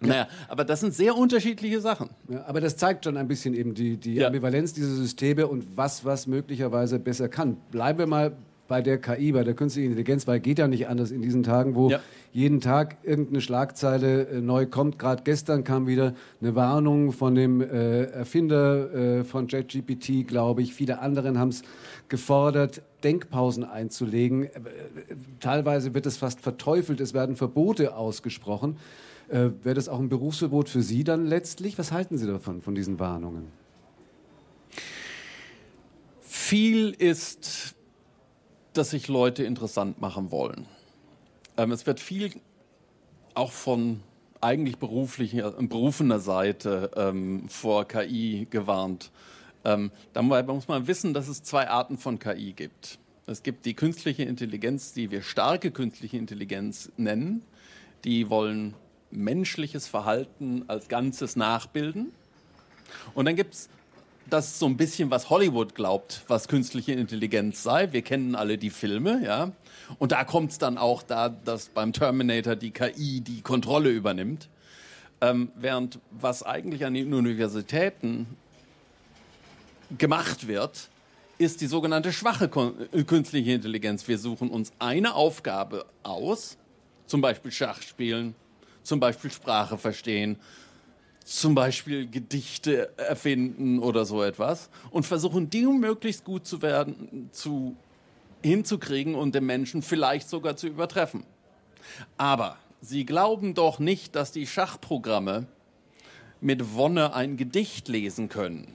[0.00, 2.10] naja, aber das sind sehr unterschiedliche Sachen.
[2.28, 4.26] Ja, aber das zeigt schon ein bisschen eben die, die ja.
[4.26, 7.56] Ambivalenz dieser Systeme und was, was möglicherweise besser kann.
[7.70, 8.36] Bleiben wir mal
[8.68, 11.74] bei der KI, bei der künstlichen Intelligenz, weil geht ja nicht anders in diesen Tagen,
[11.74, 12.00] wo ja.
[12.32, 14.98] jeden Tag irgendeine Schlagzeile äh, neu kommt.
[14.98, 20.74] Gerade gestern kam wieder eine Warnung von dem äh, Erfinder äh, von JetGPT, glaube ich.
[20.74, 21.62] Viele anderen haben es
[22.08, 24.48] gefordert, Denkpausen einzulegen.
[25.40, 28.76] Teilweise wird es fast verteufelt, es werden Verbote ausgesprochen.
[29.28, 31.78] Äh, Wäre das auch ein Berufsverbot für Sie dann letztlich?
[31.78, 33.46] Was halten Sie davon, von diesen Warnungen?
[36.20, 37.74] Viel ist,
[38.72, 40.66] dass sich Leute interessant machen wollen.
[41.56, 42.32] Ähm, es wird viel
[43.34, 44.00] auch von
[44.40, 49.10] eigentlich beruflicher, berufener Seite ähm, vor KI gewarnt.
[49.64, 52.98] Ähm, dabei muss man wissen, dass es zwei Arten von KI gibt.
[53.26, 57.42] Es gibt die künstliche Intelligenz, die wir starke künstliche Intelligenz nennen.
[58.04, 58.74] Die wollen
[59.10, 62.12] menschliches Verhalten als Ganzes nachbilden.
[63.14, 63.68] Und dann gibt es
[64.30, 67.92] das so ein bisschen, was Hollywood glaubt, was künstliche Intelligenz sei.
[67.92, 69.52] Wir kennen alle die Filme, ja.
[69.98, 74.48] Und da kommt es dann auch da, dass beim Terminator die KI die Kontrolle übernimmt.
[75.20, 78.26] Ähm, während was eigentlich an den Universitäten
[79.96, 80.88] gemacht wird,
[81.38, 84.06] ist die sogenannte schwache künstliche Intelligenz.
[84.08, 86.56] Wir suchen uns eine Aufgabe aus,
[87.06, 88.34] zum Beispiel Schach spielen,
[88.82, 90.36] zum Beispiel Sprache verstehen,
[91.28, 97.76] zum Beispiel Gedichte erfinden oder so etwas und versuchen, die möglichst gut zu werden, zu,
[98.42, 101.24] hinzukriegen und den Menschen vielleicht sogar zu übertreffen.
[102.16, 105.46] Aber Sie glauben doch nicht, dass die Schachprogramme
[106.40, 108.74] mit Wonne ein Gedicht lesen können.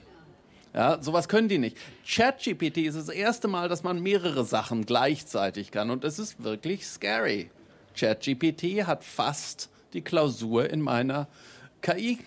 [0.74, 1.76] Ja, sowas können die nicht.
[2.06, 6.86] ChatGPT ist das erste Mal, dass man mehrere Sachen gleichzeitig kann und es ist wirklich
[6.86, 7.50] scary.
[7.98, 11.26] ChatGPT hat fast die Klausur in meiner
[11.80, 12.18] KI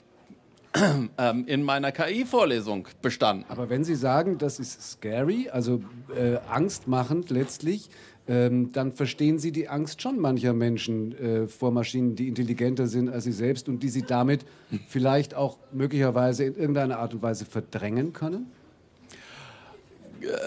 [1.45, 3.45] in meiner KI-Vorlesung bestanden.
[3.49, 5.81] Aber wenn Sie sagen, das ist scary, also
[6.15, 7.89] äh, angstmachend letztlich,
[8.27, 13.09] ähm, dann verstehen Sie die Angst schon mancher Menschen äh, vor Maschinen, die intelligenter sind
[13.09, 14.45] als sie selbst und die sie damit
[14.87, 18.47] vielleicht auch möglicherweise in irgendeiner Art und Weise verdrängen können?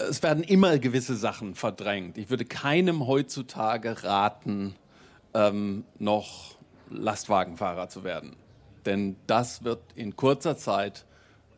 [0.09, 2.17] Es werden immer gewisse Sachen verdrängt.
[2.17, 4.75] Ich würde keinem heutzutage raten,
[5.33, 6.55] ähm, noch
[6.89, 8.35] Lastwagenfahrer zu werden.
[8.85, 11.05] Denn das wird in kurzer Zeit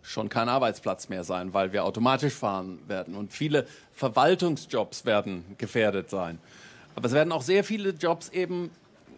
[0.01, 3.15] schon kein Arbeitsplatz mehr sein, weil wir automatisch fahren werden.
[3.15, 6.39] Und viele Verwaltungsjobs werden gefährdet sein.
[6.95, 8.69] Aber es werden auch sehr viele Jobs eben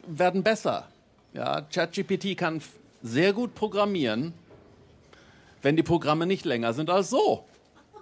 [0.08, 0.88] werden besser.
[1.34, 2.62] Ja, ChatGPT kann
[3.02, 4.34] sehr gut programmieren,
[5.62, 7.46] wenn die Programme nicht länger sind als so.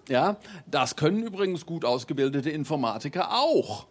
[0.10, 0.36] Ja,
[0.68, 3.88] das können übrigens gut ausgebildete Informatiker auch.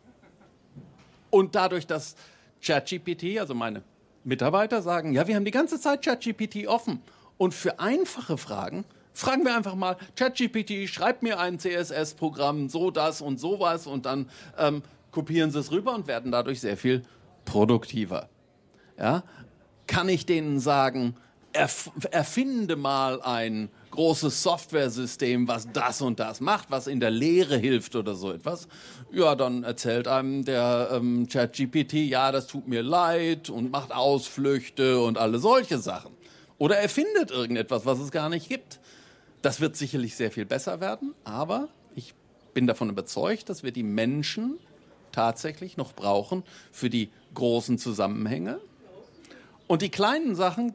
[1.31, 2.15] Und dadurch, dass
[2.63, 3.83] ChatGPT, also meine
[4.25, 7.03] Mitarbeiter sagen, ja, wir haben die ganze Zeit ChatGPT offen.
[7.39, 13.21] Und für einfache Fragen fragen wir einfach mal, ChatGPT, schreib mir ein CSS-Programm, so das
[13.21, 17.03] und sowas und dann ähm, kopieren sie es rüber und werden dadurch sehr viel
[17.45, 18.29] produktiver.
[18.99, 19.23] Ja?
[19.87, 21.17] Kann ich denen sagen,
[21.53, 27.57] erf erfinde mal ein großes Softwaresystem, was das und das macht, was in der Lehre
[27.57, 28.67] hilft oder so etwas,
[29.13, 35.01] ja, dann erzählt einem der ähm, ChatGPT, ja, das tut mir leid und macht Ausflüchte
[35.01, 36.13] und alle solche Sachen.
[36.59, 38.81] Oder erfindet irgendetwas, was es gar nicht gibt.
[39.43, 42.15] Das wird sicherlich sehr viel besser werden, aber ich
[42.55, 44.59] bin davon überzeugt, dass wir die Menschen
[45.13, 48.61] tatsächlich noch brauchen für die großen Zusammenhänge.
[49.67, 50.75] Und die kleinen Sachen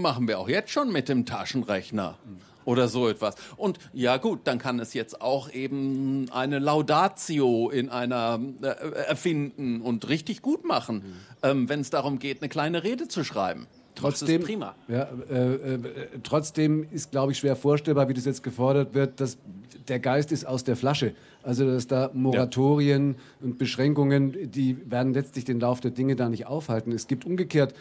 [0.00, 2.18] machen wir auch jetzt schon mit dem Taschenrechner
[2.64, 3.34] oder so etwas.
[3.56, 8.66] Und ja gut, dann kann es jetzt auch eben eine Laudatio in einer äh,
[9.06, 11.02] erfinden und richtig gut machen, mhm.
[11.42, 13.66] ähm, wenn es darum geht, eine kleine Rede zu schreiben.
[13.94, 14.74] Trotzdem, ist prima.
[14.88, 15.78] Ja, äh, äh,
[16.24, 19.38] trotzdem ist, glaube ich, schwer vorstellbar, wie das jetzt gefordert wird, dass
[19.86, 21.14] der Geist ist aus der Flasche.
[21.44, 23.46] Also dass da Moratorien ja.
[23.46, 26.90] und Beschränkungen, die werden letztlich den Lauf der Dinge da nicht aufhalten.
[26.90, 27.74] Es gibt umgekehrt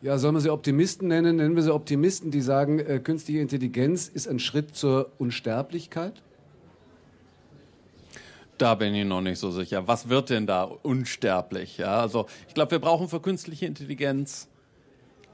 [0.00, 1.36] ja, sollen wir sie Optimisten nennen?
[1.36, 6.22] Nennen wir sie Optimisten, die sagen, äh, künstliche Intelligenz ist ein Schritt zur Unsterblichkeit?
[8.58, 9.86] Da bin ich noch nicht so sicher.
[9.86, 11.78] Was wird denn da unsterblich?
[11.78, 14.48] Ja, also ich glaube, wir brauchen für künstliche Intelligenz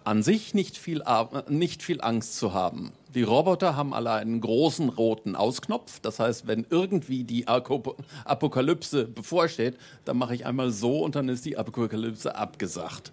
[0.04, 1.02] an sich nicht viel,
[1.48, 2.92] nicht viel Angst zu haben.
[3.14, 6.00] Die Roboter haben alle einen großen roten Ausknopf.
[6.00, 11.46] Das heißt, wenn irgendwie die Apokalypse bevorsteht, dann mache ich einmal so und dann ist
[11.46, 13.12] die Apokalypse abgesagt.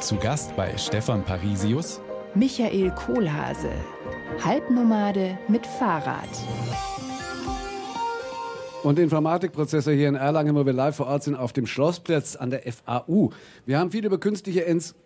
[0.00, 2.00] Zu Gast bei Stefan Parisius
[2.34, 3.70] Michael Kohlhase,
[4.44, 6.28] Halbnomade mit Fahrrad.
[8.84, 12.50] Und Informatikprozessor hier in Erlangen, wo wir live vor Ort sind, auf dem Schlossplatz an
[12.50, 13.30] der FAU.
[13.64, 14.60] Wir haben viel über künstliche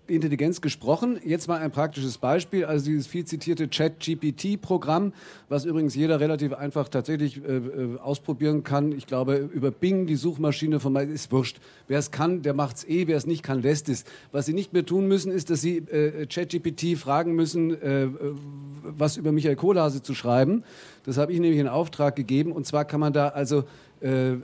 [0.09, 1.21] Intelligenz gesprochen.
[1.25, 5.13] Jetzt mal ein praktisches Beispiel, also dieses viel zitierte Chat-GPT-Programm,
[5.49, 8.91] was übrigens jeder relativ einfach tatsächlich äh, äh, ausprobieren kann.
[8.91, 11.61] Ich glaube, über Bing, die Suchmaschine von mir, ist wurscht.
[11.87, 13.07] Wer es kann, der macht's eh.
[13.07, 14.05] Wer es nicht kann, lässt es.
[14.33, 18.09] Was Sie nicht mehr tun müssen, ist, dass Sie äh, ChatGPT fragen müssen, äh,
[18.83, 20.65] was über Michael Kohlhase zu schreiben.
[21.05, 22.53] Das habe ich nämlich in Auftrag gegeben.
[22.53, 23.65] Und zwar kann man da also
[24.01, 24.39] äh, äh,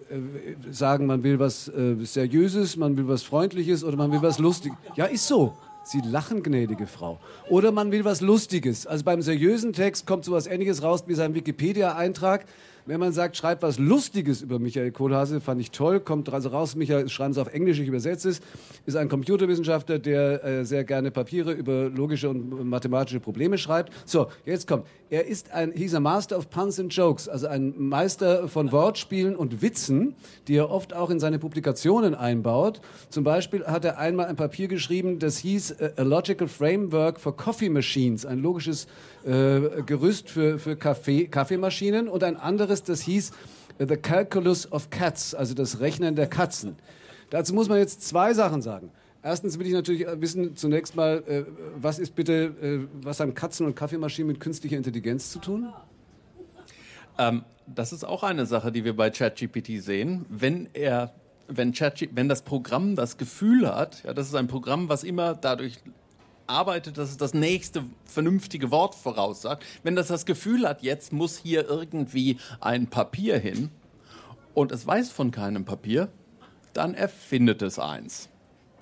[0.71, 4.77] sagen, man will was äh, Seriöses, man will was Freundliches oder man will was Lustiges.
[4.97, 5.55] Ja, ist so.
[5.85, 7.21] Sie lachen, gnädige Frau.
[7.51, 8.87] Oder man will was Lustiges.
[8.87, 12.47] Also beim seriösen Text kommt sowas Ähnliches raus wie sein Wikipedia-Eintrag.
[12.87, 16.77] Wenn man sagt, schreibt was Lustiges über Michael Kohlhase, fand ich toll, kommt also raus,
[16.77, 18.43] Michael, schreiben Sie auf Englisch, ich übersetze es,
[18.85, 23.91] ist ein Computerwissenschaftler, der äh, sehr gerne Papiere über logische und mathematische Probleme schreibt.
[24.05, 24.85] So, jetzt kommt.
[25.09, 29.35] Er ist ein, he's a master of puns and jokes, also ein Meister von Wortspielen
[29.35, 30.15] und Witzen,
[30.47, 32.83] die er oft auch in seine Publikationen einbaut.
[33.09, 37.35] Zum Beispiel hat er einmal ein Papier geschrieben, das hieß äh, A Logical Framework for
[37.35, 38.89] Coffee Machines, ein logisches
[39.25, 43.33] äh, Gerüst für, für Kaffee, Kaffeemaschinen und ein anderes, das hieß
[43.79, 46.77] äh, The Calculus of Cats, also das Rechnen der Katzen.
[47.31, 48.91] Dazu muss man jetzt zwei Sachen sagen.
[49.23, 51.45] Erstens will ich natürlich wissen, zunächst mal, äh,
[51.77, 55.73] was ist bitte, äh, was haben Katzen und Kaffeemaschinen mit künstlicher Intelligenz zu tun?
[57.19, 60.27] Ähm, das ist auch eine Sache, die wir bei ChatGPT sehen.
[60.29, 61.15] Wenn er,
[61.49, 65.35] wenn, Chat, wenn das Programm das Gefühl hat, ja, das ist ein Programm, was immer
[65.35, 65.79] dadurch
[66.47, 69.65] arbeitet, dass es das nächste vernünftige Wort voraussagt.
[69.83, 73.71] Wenn das das Gefühl hat, jetzt muss hier irgendwie ein Papier hin
[74.55, 76.09] und es weiß von keinem Papier,
[76.73, 78.29] dann erfindet es eins.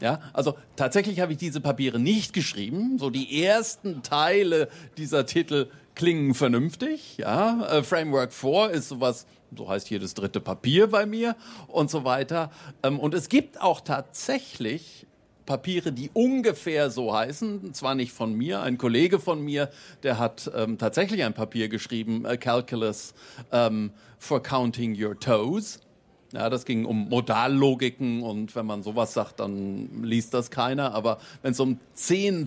[0.00, 2.98] Ja, also tatsächlich habe ich diese Papiere nicht geschrieben.
[2.98, 7.18] So die ersten Teile dieser Titel klingen vernünftig.
[7.18, 11.36] Ja, äh, Framework 4 ist sowas, so heißt das dritte Papier bei mir
[11.68, 12.50] und so weiter.
[12.82, 15.06] Ähm, und es gibt auch tatsächlich
[15.46, 17.74] Papiere, die ungefähr so heißen.
[17.74, 19.70] Zwar nicht von mir, ein Kollege von mir,
[20.02, 23.14] der hat ähm, tatsächlich ein Papier geschrieben, A Calculus
[23.50, 25.80] ähm, for Counting Your Toes.
[26.32, 30.94] Ja, das ging um Modallogiken und wenn man sowas sagt, dann liest das keiner.
[30.94, 32.46] Aber wenn es um Zehn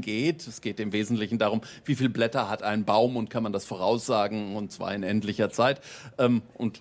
[0.00, 3.52] geht, es geht im Wesentlichen darum, wie viele Blätter hat ein Baum und kann man
[3.52, 5.82] das voraussagen und zwar in endlicher Zeit.
[6.16, 6.80] Ähm, und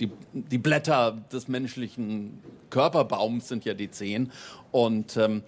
[0.00, 2.40] die, die Blätter des menschlichen
[2.70, 4.32] Körperbaums sind ja die Zehen.
[4.72, 5.42] Und ähm,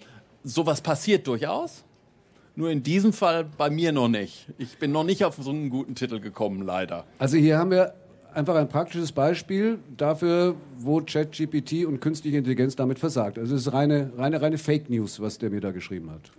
[0.45, 1.85] sowas passiert durchaus.
[2.55, 4.47] Nur in diesem Fall bei mir noch nicht.
[4.57, 7.05] Ich bin noch nicht auf so einen guten Titel gekommen, leider.
[7.19, 7.93] Also hier haben wir
[8.33, 13.39] einfach ein praktisches Beispiel dafür, wo ChatGPT und künstliche Intelligenz damit versagt.
[13.39, 16.31] Also es ist reine, reine, reine Fake News, was der mir da geschrieben hat.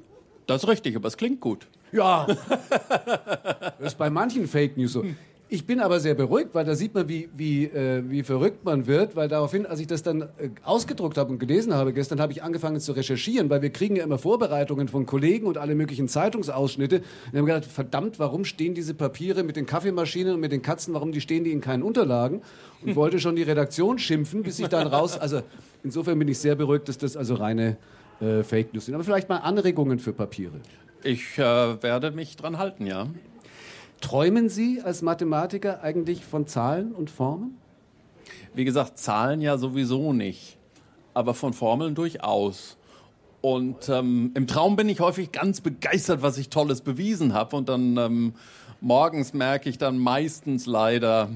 [0.48, 1.68] Das ist richtig, aber es klingt gut.
[1.92, 2.26] Ja,
[3.80, 5.04] das ist bei manchen Fake News so.
[5.50, 8.86] Ich bin aber sehr beruhigt, weil da sieht man, wie, wie, äh, wie verrückt man
[8.86, 12.34] wird, weil daraufhin, als ich das dann äh, ausgedruckt habe und gelesen habe gestern, habe
[12.34, 16.10] ich angefangen zu recherchieren, weil wir kriegen ja immer Vorbereitungen von Kollegen und alle möglichen
[16.10, 16.98] Zeitungsausschnitte.
[16.98, 20.62] Und wir haben gedacht, verdammt, warum stehen diese Papiere mit den Kaffeemaschinen und mit den
[20.62, 22.42] Katzen, warum die stehen die in keinen Unterlagen?
[22.84, 25.44] Und wollte schon die Redaktion schimpfen, bis ich dann raus, also
[25.82, 27.78] insofern bin ich sehr beruhigt, dass das also reine
[28.20, 28.96] äh, Fake News sind.
[28.96, 30.60] Aber vielleicht mal Anregungen für Papiere.
[31.04, 31.42] Ich äh,
[31.82, 33.08] werde mich dran halten, ja.
[34.02, 37.58] Träumen Sie als Mathematiker eigentlich von Zahlen und Formen?
[38.54, 40.58] Wie gesagt, Zahlen ja sowieso nicht,
[41.14, 42.78] aber von Formeln durchaus.
[43.42, 47.56] Und ähm, im Traum bin ich häufig ganz begeistert, was ich Tolles bewiesen habe.
[47.56, 48.34] Und dann ähm,
[48.82, 51.30] morgens merke ich dann meistens leider,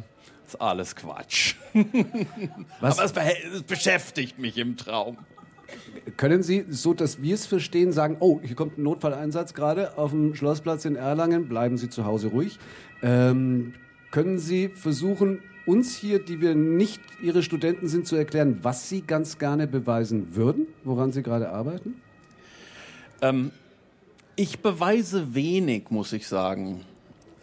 [0.48, 1.56] ist alles Quatsch.
[2.82, 3.00] Was?
[3.00, 5.18] Aber es, es beschäftigt mich im Traum.
[6.18, 10.12] Können Sie, so dass wir es verstehen, sagen, oh, hier kommt ein Notfalleinsatz gerade auf
[10.12, 12.60] dem Schlossplatz in Erlangen, bleiben Sie zu Hause ruhig.
[13.02, 13.74] Ähm,
[14.10, 19.02] können Sie versuchen, uns hier, die wir nicht Ihre Studenten sind, zu erklären, was Sie
[19.02, 22.02] ganz gerne beweisen würden, woran Sie gerade arbeiten?
[23.22, 23.52] Ähm,
[24.36, 26.82] ich beweise wenig, muss ich sagen.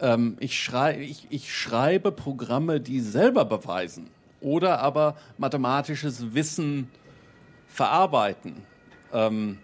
[0.01, 4.07] Ähm, ich, schrei ich, ich schreibe Programme, die selber beweisen
[4.41, 6.89] oder aber mathematisches Wissen
[7.69, 8.65] verarbeiten.
[9.13, 9.59] Ähm,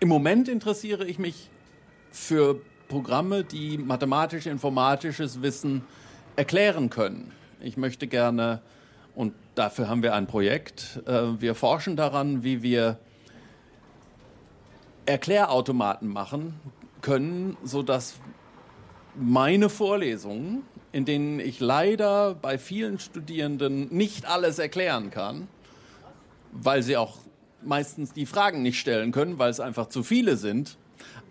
[0.00, 1.50] Im Moment interessiere ich mich
[2.10, 5.84] für Programme, die mathematisch-informatisches Wissen
[6.36, 7.32] erklären können.
[7.60, 8.62] Ich möchte gerne,
[9.14, 12.98] und dafür haben wir ein Projekt, äh, wir forschen daran, wie wir
[15.04, 16.54] Erklärautomaten machen
[17.00, 18.16] können, sodass
[19.14, 25.48] meine Vorlesungen, in denen ich leider bei vielen Studierenden nicht alles erklären kann,
[26.62, 27.18] weil sie auch
[27.62, 30.76] meistens die Fragen nicht stellen können, weil es einfach zu viele sind.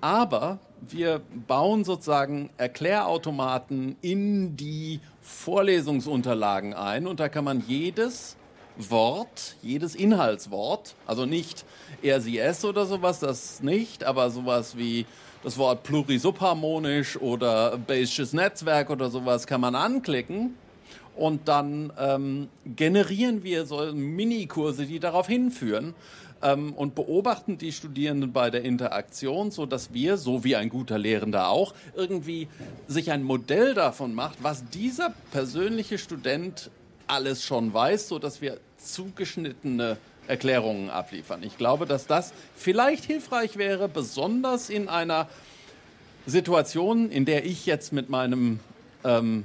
[0.01, 8.35] Aber wir bauen sozusagen Erklärautomaten in die Vorlesungsunterlagen ein und da kann man jedes
[8.77, 11.65] Wort, jedes Inhaltswort, also nicht
[12.03, 15.05] RCS oder sowas, das nicht, aber sowas wie
[15.43, 20.55] das Wort plurisubharmonisch oder Bayesches Netzwerk oder sowas kann man anklicken
[21.15, 25.93] und dann ähm, generieren wir so Minikurse, die darauf hinführen
[26.41, 30.97] ähm, und beobachten die Studierenden bei der Interaktion, so dass wir, so wie ein guter
[30.97, 32.47] Lehrender auch, irgendwie
[32.87, 36.69] sich ein Modell davon macht, was dieser persönliche Student
[37.07, 39.97] alles schon weiß, so dass wir zugeschnittene
[40.27, 41.43] Erklärungen abliefern.
[41.43, 45.27] Ich glaube, dass das vielleicht hilfreich wäre, besonders in einer
[46.25, 48.59] Situation, in der ich jetzt mit meinem
[49.03, 49.43] ähm,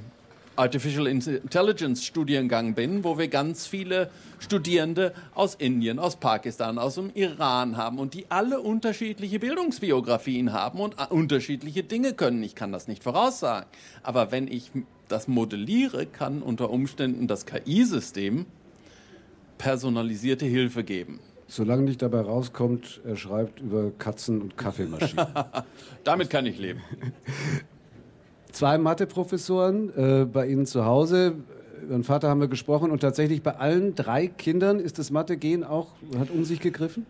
[0.55, 7.11] Artificial Intelligence Studiengang bin, wo wir ganz viele Studierende aus Indien, aus Pakistan, aus dem
[7.13, 12.43] Iran haben und die alle unterschiedliche Bildungsbiografien haben und äh, unterschiedliche Dinge können.
[12.43, 13.67] Ich kann das nicht voraussagen.
[14.03, 14.71] Aber wenn ich
[15.07, 18.45] das modelliere, kann unter Umständen das KI-System
[19.57, 21.19] personalisierte Hilfe geben.
[21.47, 25.27] Solange nicht dabei rauskommt, er schreibt über Katzen und Kaffeemaschinen.
[26.03, 26.81] Damit kann ich leben.
[28.51, 31.35] Zwei Matheprofessoren äh, bei Ihnen zu Hause.
[31.81, 35.63] Über den Vater haben wir gesprochen und tatsächlich bei allen drei Kindern ist das Mathe-Gen
[35.63, 35.87] auch,
[36.19, 37.05] hat um sich gegriffen?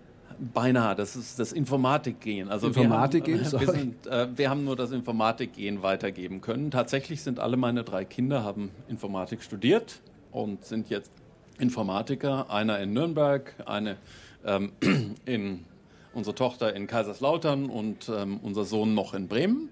[0.54, 2.50] Beinahe, das ist das Informatikgen.
[2.50, 6.72] Also Informatikgen, wir, haben, wir, sind, äh, wir haben nur das Informatikgen weitergeben können.
[6.72, 10.00] Tatsächlich sind alle meine drei Kinder haben Informatik studiert
[10.32, 11.12] und sind jetzt
[11.60, 12.50] Informatiker.
[12.50, 13.98] Einer in Nürnberg, eine
[14.46, 14.72] ähm,
[15.26, 15.66] in
[16.14, 19.70] unsere Tochter in Kaiserslautern und ähm, unser Sohn noch in Bremen.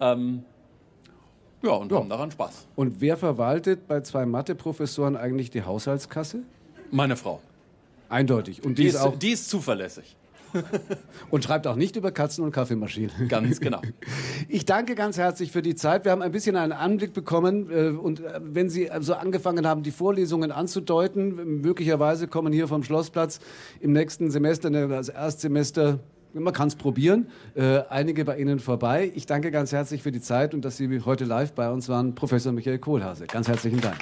[0.00, 0.44] Ähm,
[1.62, 1.98] ja, und Ja.
[1.98, 2.66] haben daran Spaß.
[2.76, 6.40] Und wer verwaltet bei zwei Matheprofessoren eigentlich die Haushaltskasse?
[6.90, 7.40] Meine Frau.
[8.08, 8.64] Eindeutig.
[8.64, 10.16] Und die, Die ist auch die ist zuverlässig.
[11.30, 13.28] und schreibt auch nicht über Katzen und Kaffeemaschinen.
[13.28, 13.80] Ganz genau.
[14.48, 16.04] Ich danke ganz herzlich für die Zeit.
[16.04, 19.82] Wir haben ein bisschen einen Anblick bekommen äh, und äh, wenn Sie so angefangen haben,
[19.82, 23.38] die Vorlesungen anzudeuten, möglicherweise kommen hier vom Schlossplatz
[23.80, 26.00] im nächsten Semester, das Erstsemester,
[26.34, 29.10] man kann es probieren, äh, einige bei Ihnen vorbei.
[29.14, 32.14] Ich danke ganz herzlich für die Zeit und dass Sie heute live bei uns waren,
[32.14, 33.26] Professor Michael Kohlhase.
[33.26, 33.98] Ganz herzlichen Dank.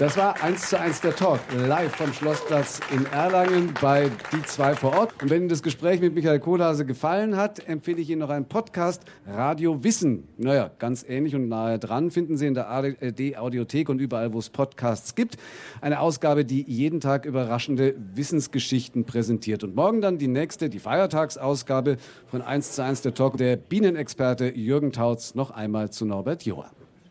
[0.00, 4.74] Das war 1 zu 1 der Talk, live vom Schlossplatz in Erlangen bei Die zwei
[4.74, 5.22] vor Ort.
[5.22, 8.46] Und wenn Ihnen das Gespräch mit Michael Kohlhase gefallen hat, empfehle ich Ihnen noch einen
[8.46, 10.26] Podcast, Radio Wissen.
[10.38, 14.48] Naja, ganz ähnlich und nahe dran finden Sie in der ARD-Audiothek und überall, wo es
[14.48, 15.36] Podcasts gibt.
[15.82, 19.64] Eine Ausgabe, die jeden Tag überraschende Wissensgeschichten präsentiert.
[19.64, 23.36] Und morgen dann die nächste, die Feiertagsausgabe von 1 zu 1 der Talk.
[23.36, 26.70] Der Bienenexperte Jürgen Tautz noch einmal zu Norbert Joa.